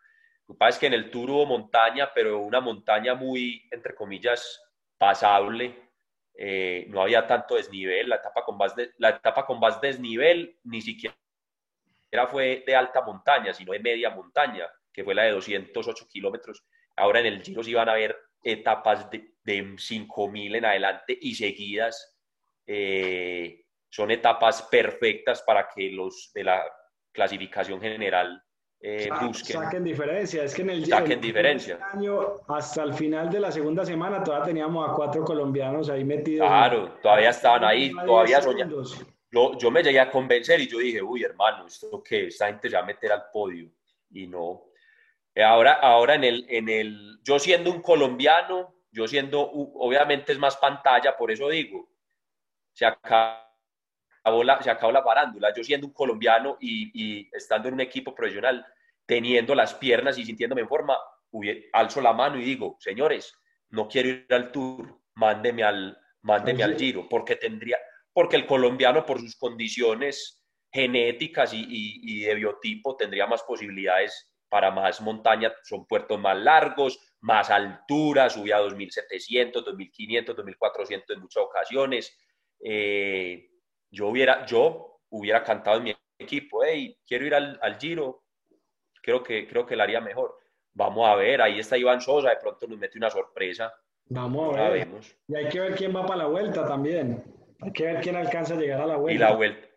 Es 0.48 0.78
que 0.78 0.88
en 0.88 0.94
el 0.94 1.10
Tour 1.10 1.32
hubo 1.32 1.46
montaña, 1.46 2.12
pero 2.14 2.40
una 2.40 2.62
montaña 2.62 3.16
muy, 3.16 3.68
entre 3.72 3.96
comillas, 3.96 4.62
pasable. 4.98 5.92
Eh, 6.34 6.86
no 6.90 7.02
había 7.02 7.26
tanto 7.26 7.56
desnivel. 7.56 8.10
La 8.10 8.18
etapa, 8.18 8.44
con 8.44 8.58
más 8.58 8.76
la 8.98 9.10
etapa 9.10 9.46
con 9.46 9.60
más 9.60 9.82
desnivel 9.82 10.60
ni 10.64 10.82
siquiera 10.82 11.16
fue 12.30 12.64
de 12.66 12.76
alta 12.76 13.02
montaña, 13.02 13.54
sino 13.54 13.74
de 13.74 13.80
media 13.80 14.10
montaña, 14.10 14.70
que 14.94 15.04
fue 15.04 15.16
la 15.16 15.24
de 15.24 15.32
208 15.32 16.08
kilómetros. 16.08 16.64
Ahora 16.96 17.20
en 17.20 17.26
el 17.26 17.42
Giro 17.42 17.64
sí 17.64 17.74
van 17.74 17.90
a 17.90 17.94
ver 17.94 18.18
etapas 18.42 19.10
de, 19.10 19.34
de 19.44 19.64
5.000 19.64 20.58
en 20.58 20.66
adelante 20.66 21.18
y 21.20 21.36
seguidas. 21.36 22.18
Eh, 22.66 23.66
son 23.90 24.12
etapas 24.12 24.64
perfectas 24.64 25.42
para 25.42 25.68
que 25.68 25.90
los 25.90 26.32
de 26.34 26.44
la 26.44 26.64
clasificación 27.12 27.82
general 27.82 28.45
eh, 28.88 29.10
busquen. 29.22 29.62
Saquen 29.62 29.84
diferencia. 29.84 30.44
Es 30.44 30.54
que 30.54 30.62
en 30.62 30.70
el, 30.70 30.86
saquen 30.86 31.20
diferencia. 31.20 31.80
año, 31.94 32.38
hasta 32.48 32.84
el 32.84 32.94
final 32.94 33.30
de 33.32 33.40
la 33.40 33.52
segunda 33.52 33.84
semana, 33.84 34.24
todavía 34.24 34.46
teníamos 34.46 34.88
a 34.88 34.94
cuatro 34.94 35.24
colombianos 35.24 35.90
ahí 35.90 36.04
metidos. 36.04 36.48
Claro, 36.48 36.92
todavía 37.02 37.30
estaban 37.30 37.64
ahí, 37.64 37.92
todavía 38.06 38.42
soñando. 38.42 38.84
Yo, 39.32 39.58
yo 39.58 39.72
me 39.72 39.82
llegué 39.82 40.00
a 40.00 40.12
convencer 40.12 40.60
y 40.62 40.68
yo 40.68 40.78
dije, 40.78 41.02
uy, 41.02 41.24
hermano, 41.24 41.66
¿esto 41.66 42.02
qué? 42.04 42.28
Esta 42.28 42.48
gente 42.48 42.70
se 42.70 42.76
va 42.76 42.84
a 42.84 42.86
meter 42.86 43.12
al 43.12 43.24
podio. 43.34 43.70
Y 44.12 44.28
no, 44.28 44.66
Ahora, 45.44 45.74
ahora 45.74 46.16
en 46.16 46.24
el, 46.24 46.46
en 46.48 46.70
el, 46.70 47.20
yo 47.24 47.40
siendo 47.40 47.70
un 47.70 47.82
colombiano, 47.82 48.74
yo 48.92 49.06
siendo, 49.06 49.42
obviamente 49.42 50.32
es 50.32 50.40
más 50.40 50.56
pantalla, 50.56 51.18
por 51.18 51.30
eso 51.30 51.50
digo, 51.50 51.90
se 52.72 52.86
acabó 52.86 54.44
la, 54.44 54.62
se 54.62 54.70
acabó 54.70 54.94
la 54.94 55.04
parándula. 55.04 55.54
Yo 55.54 55.62
siendo 55.64 55.88
un 55.88 55.94
colombiano 55.94 56.58
y, 56.62 56.92
y 56.94 57.30
estando 57.34 57.68
en 57.68 57.74
un 57.74 57.82
equipo 57.82 58.16
profesional, 58.16 58.66
teniendo 59.06 59.56
las 59.56 59.74
piernas 59.74 60.18
y 60.18 60.26
sintiéndome 60.26 60.62
en 60.62 60.68
forma, 60.68 60.98
alzo 61.74 62.02
la 62.02 62.14
mano 62.14 62.40
y 62.40 62.44
digo, 62.44 62.78
señores, 62.80 63.34
no 63.70 63.88
quiero 63.88 64.10
ir 64.10 64.28
al 64.30 64.52
tour, 64.52 65.02
mándeme 65.16 65.64
al, 65.64 65.98
mándeme 66.22 66.64
al 66.64 66.78
giro, 66.78 67.08
porque 67.10 67.36
tendría, 67.36 67.78
porque 68.14 68.36
el 68.36 68.46
colombiano 68.46 69.06
por 69.06 69.20
sus 69.20 69.36
condiciones 69.36 70.42
genéticas 70.72 71.54
y, 71.54 71.60
y, 71.60 72.02
y 72.04 72.20
de 72.22 72.36
biotipo 72.36 72.96
tendría 72.96 73.28
más 73.28 73.44
posibilidades 73.44 74.36
para 74.50 74.72
más 74.72 75.02
montaña 75.02 75.54
son 75.64 75.86
puertos 75.86 76.20
más 76.20 76.38
largos, 76.38 77.00
más 77.22 77.50
altura, 77.50 78.30
subía 78.30 78.58
a 78.58 78.62
2.700, 78.62 79.66
2.500, 79.66 80.36
2.400 80.36 81.04
en 81.10 81.20
muchas 81.20 81.44
ocasiones. 81.44 82.18
Eh, 82.64 83.50
yo, 83.92 84.08
hubiera, 84.08 84.46
yo 84.46 85.02
hubiera 85.10 85.44
cantado 85.44 85.78
en 85.78 85.84
mi 85.84 85.96
equipo, 86.20 86.64
hey, 86.64 86.98
quiero 87.06 87.26
ir 87.26 87.36
al, 87.36 87.60
al, 87.62 87.78
Giro, 87.78 88.25
creo 89.06 89.22
que, 89.22 89.48
creo 89.48 89.66
que 89.68 89.76
lo 89.76 89.84
haría 89.84 90.02
mejor. 90.02 90.40
Vamos 90.74 91.08
a 91.08 91.16
ver, 91.16 91.40
ahí 91.42 91.60
está 91.60 91.78
Iván 91.78 92.02
Sosa, 92.02 92.32
de 92.32 92.38
pronto 92.38 92.66
nos 92.68 92.80
mete 92.80 92.98
una 92.98 93.12
sorpresa. 93.12 93.72
Vamos 94.08 94.58
a 94.58 94.70
ver. 94.70 94.88
Y 95.28 95.36
hay 95.36 95.48
que 95.48 95.60
ver 95.60 95.76
quién 95.76 95.96
va 95.96 96.06
para 96.06 96.24
la 96.24 96.26
vuelta 96.26 96.68
también. 96.68 97.24
Hay 97.62 97.72
que 97.72 97.86
ver 97.86 98.02
quién 98.02 98.16
alcanza 98.16 98.56
a 98.56 98.58
llegar 98.58 98.82
a 98.82 98.88
la 98.88 98.98
vuelta. 98.98 99.16
Y 99.16 99.18
la 99.20 99.36
vuelta, 99.36 99.68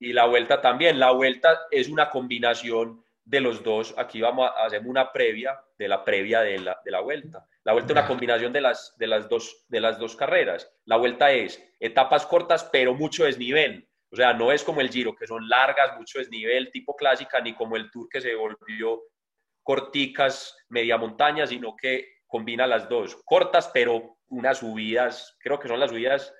y 0.00 0.12
la 0.14 0.26
vuelta 0.26 0.60
también. 0.62 0.98
La 0.98 1.10
vuelta 1.10 1.66
es 1.70 1.90
una 1.90 2.08
combinación 2.08 3.04
de 3.24 3.40
los 3.40 3.62
dos, 3.62 3.94
aquí 3.96 4.20
vamos 4.20 4.50
a 4.50 4.66
hacer 4.66 4.82
una 4.86 5.12
previa 5.12 5.58
de 5.78 5.88
la 5.88 6.04
previa 6.04 6.40
de 6.40 6.58
la, 6.58 6.80
de 6.84 6.90
la 6.90 7.00
vuelta. 7.00 7.46
La 7.64 7.72
vuelta 7.72 7.92
es 7.92 7.98
una 7.98 8.06
combinación 8.06 8.52
de 8.52 8.60
las, 8.60 8.94
de, 8.98 9.06
las 9.06 9.28
dos, 9.28 9.64
de 9.68 9.80
las 9.80 9.98
dos 9.98 10.16
carreras. 10.16 10.70
La 10.84 10.96
vuelta 10.96 11.32
es 11.32 11.62
etapas 11.80 12.26
cortas, 12.26 12.64
pero 12.70 12.94
mucho 12.94 13.24
desnivel. 13.24 13.88
O 14.14 14.16
sea, 14.16 14.32
no 14.32 14.52
es 14.52 14.62
como 14.62 14.80
el 14.80 14.90
Giro, 14.90 15.12
que 15.16 15.26
son 15.26 15.48
largas, 15.48 15.96
mucho 15.98 16.20
desnivel, 16.20 16.70
tipo 16.70 16.94
clásica, 16.94 17.40
ni 17.40 17.52
como 17.52 17.74
el 17.74 17.90
Tour, 17.90 18.08
que 18.08 18.20
se 18.20 18.32
volvió 18.36 19.02
corticas, 19.60 20.56
media 20.68 20.96
montaña, 20.96 21.48
sino 21.48 21.74
que 21.74 22.18
combina 22.24 22.64
las 22.64 22.88
dos. 22.88 23.20
Cortas, 23.24 23.72
pero 23.74 24.18
unas 24.28 24.58
subidas, 24.58 25.36
creo 25.40 25.58
que 25.58 25.66
son 25.66 25.80
las 25.80 25.90
subidas 25.90 26.32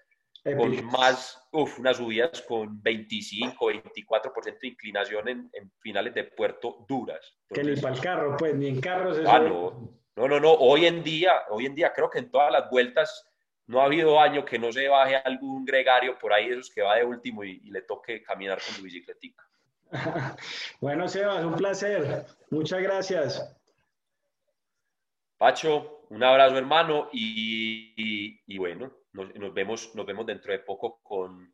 con 0.56 0.84
más, 0.84 1.48
uff, 1.50 1.80
unas 1.80 1.96
subidas 1.96 2.42
con 2.42 2.80
25, 2.80 3.72
24% 3.72 4.58
de 4.60 4.68
inclinación 4.68 5.28
en, 5.28 5.50
en, 5.52 5.72
finales 5.80 6.14
de 6.14 6.22
puerto 6.22 6.86
duras. 6.88 7.36
que 7.52 7.64
ni 7.64 7.74
para 7.74 7.96
el 7.96 8.00
carro, 8.00 8.36
pues, 8.36 8.54
ni 8.54 8.68
en 8.68 8.80
carros. 8.80 9.18
Ah, 9.26 9.40
no. 9.40 9.98
no, 10.14 10.28
no, 10.28 10.38
no, 10.38 10.52
hoy 10.52 10.86
en 10.86 11.02
día, 11.02 11.42
hoy 11.50 11.66
en 11.66 11.74
día 11.74 11.92
creo 11.92 12.08
que 12.08 12.20
en 12.20 12.30
todas 12.30 12.52
las 12.52 12.70
vueltas 12.70 13.33
no 13.66 13.80
ha 13.80 13.84
habido 13.84 14.20
año 14.20 14.44
que 14.44 14.58
no 14.58 14.72
se 14.72 14.88
baje 14.88 15.16
algún 15.16 15.64
gregario 15.64 16.18
por 16.18 16.32
ahí 16.32 16.48
de 16.48 16.54
esos 16.54 16.70
que 16.70 16.82
va 16.82 16.96
de 16.96 17.04
último 17.04 17.44
y, 17.44 17.60
le 17.70 17.82
toque 17.82 18.22
caminar 18.22 18.58
con 18.58 18.74
su 18.74 18.82
bicicletica. 18.82 19.42
bueno, 20.80 21.08
Sebas, 21.08 21.44
un 21.44 21.54
placer. 21.54 22.26
Muchas 22.50 22.82
gracias. 22.82 23.56
Pacho, 25.38 26.06
un 26.10 26.22
abrazo 26.22 26.58
hermano 26.58 27.08
y, 27.12 28.56
bueno, 28.58 28.92
nos, 29.12 29.54
vemos, 29.54 29.94
nos 29.94 30.06
vemos 30.06 30.26
dentro 30.26 30.52
de 30.52 30.58
poco 30.60 31.00
con, 31.02 31.52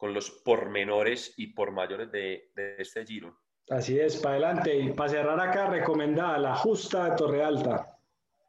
los 0.00 0.30
pormenores 0.30 1.32
y 1.38 1.46
por 1.48 1.72
mayores 1.72 2.12
de, 2.12 2.52
este 2.78 3.06
giro. 3.06 3.38
Así 3.70 3.98
es, 3.98 4.18
para 4.18 4.34
adelante. 4.34 4.76
Y 4.76 4.92
para 4.92 5.08
cerrar 5.08 5.40
acá, 5.40 5.66
recomendada 5.66 6.36
la 6.36 6.54
justa 6.56 7.10
de 7.10 7.16
Torre 7.16 7.42
Alta. 7.42 7.98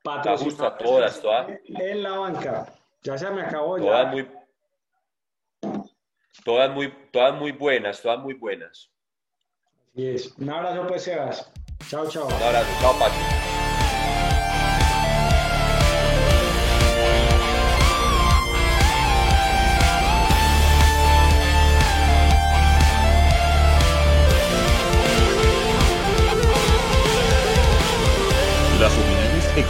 La 0.03 0.37
justa, 0.37 0.77
todas, 0.77 1.21
todas. 1.21 1.47
En 1.67 2.03
la 2.03 2.17
banca. 2.17 2.65
Ya 3.05 3.15
se 3.19 3.29
me 3.29 3.43
acabó. 3.43 3.77
Todas 3.77 4.11
muy, 4.11 4.27
todas 6.43 6.71
muy, 6.71 6.91
todas 7.11 7.35
muy 7.35 7.51
buenas, 7.51 8.01
todas 8.01 8.19
muy 8.19 8.33
buenas. 8.33 8.89
Así 9.91 10.07
es. 10.07 10.35
Un 10.39 10.49
abrazo 10.49 10.87
pues, 10.87 11.03
Sebas. 11.03 11.51
Chao, 11.87 12.09
chao. 12.09 12.25
Un 12.25 12.33
abrazo. 12.33 12.67
Chao, 12.81 12.97
Pacho. 12.97 13.54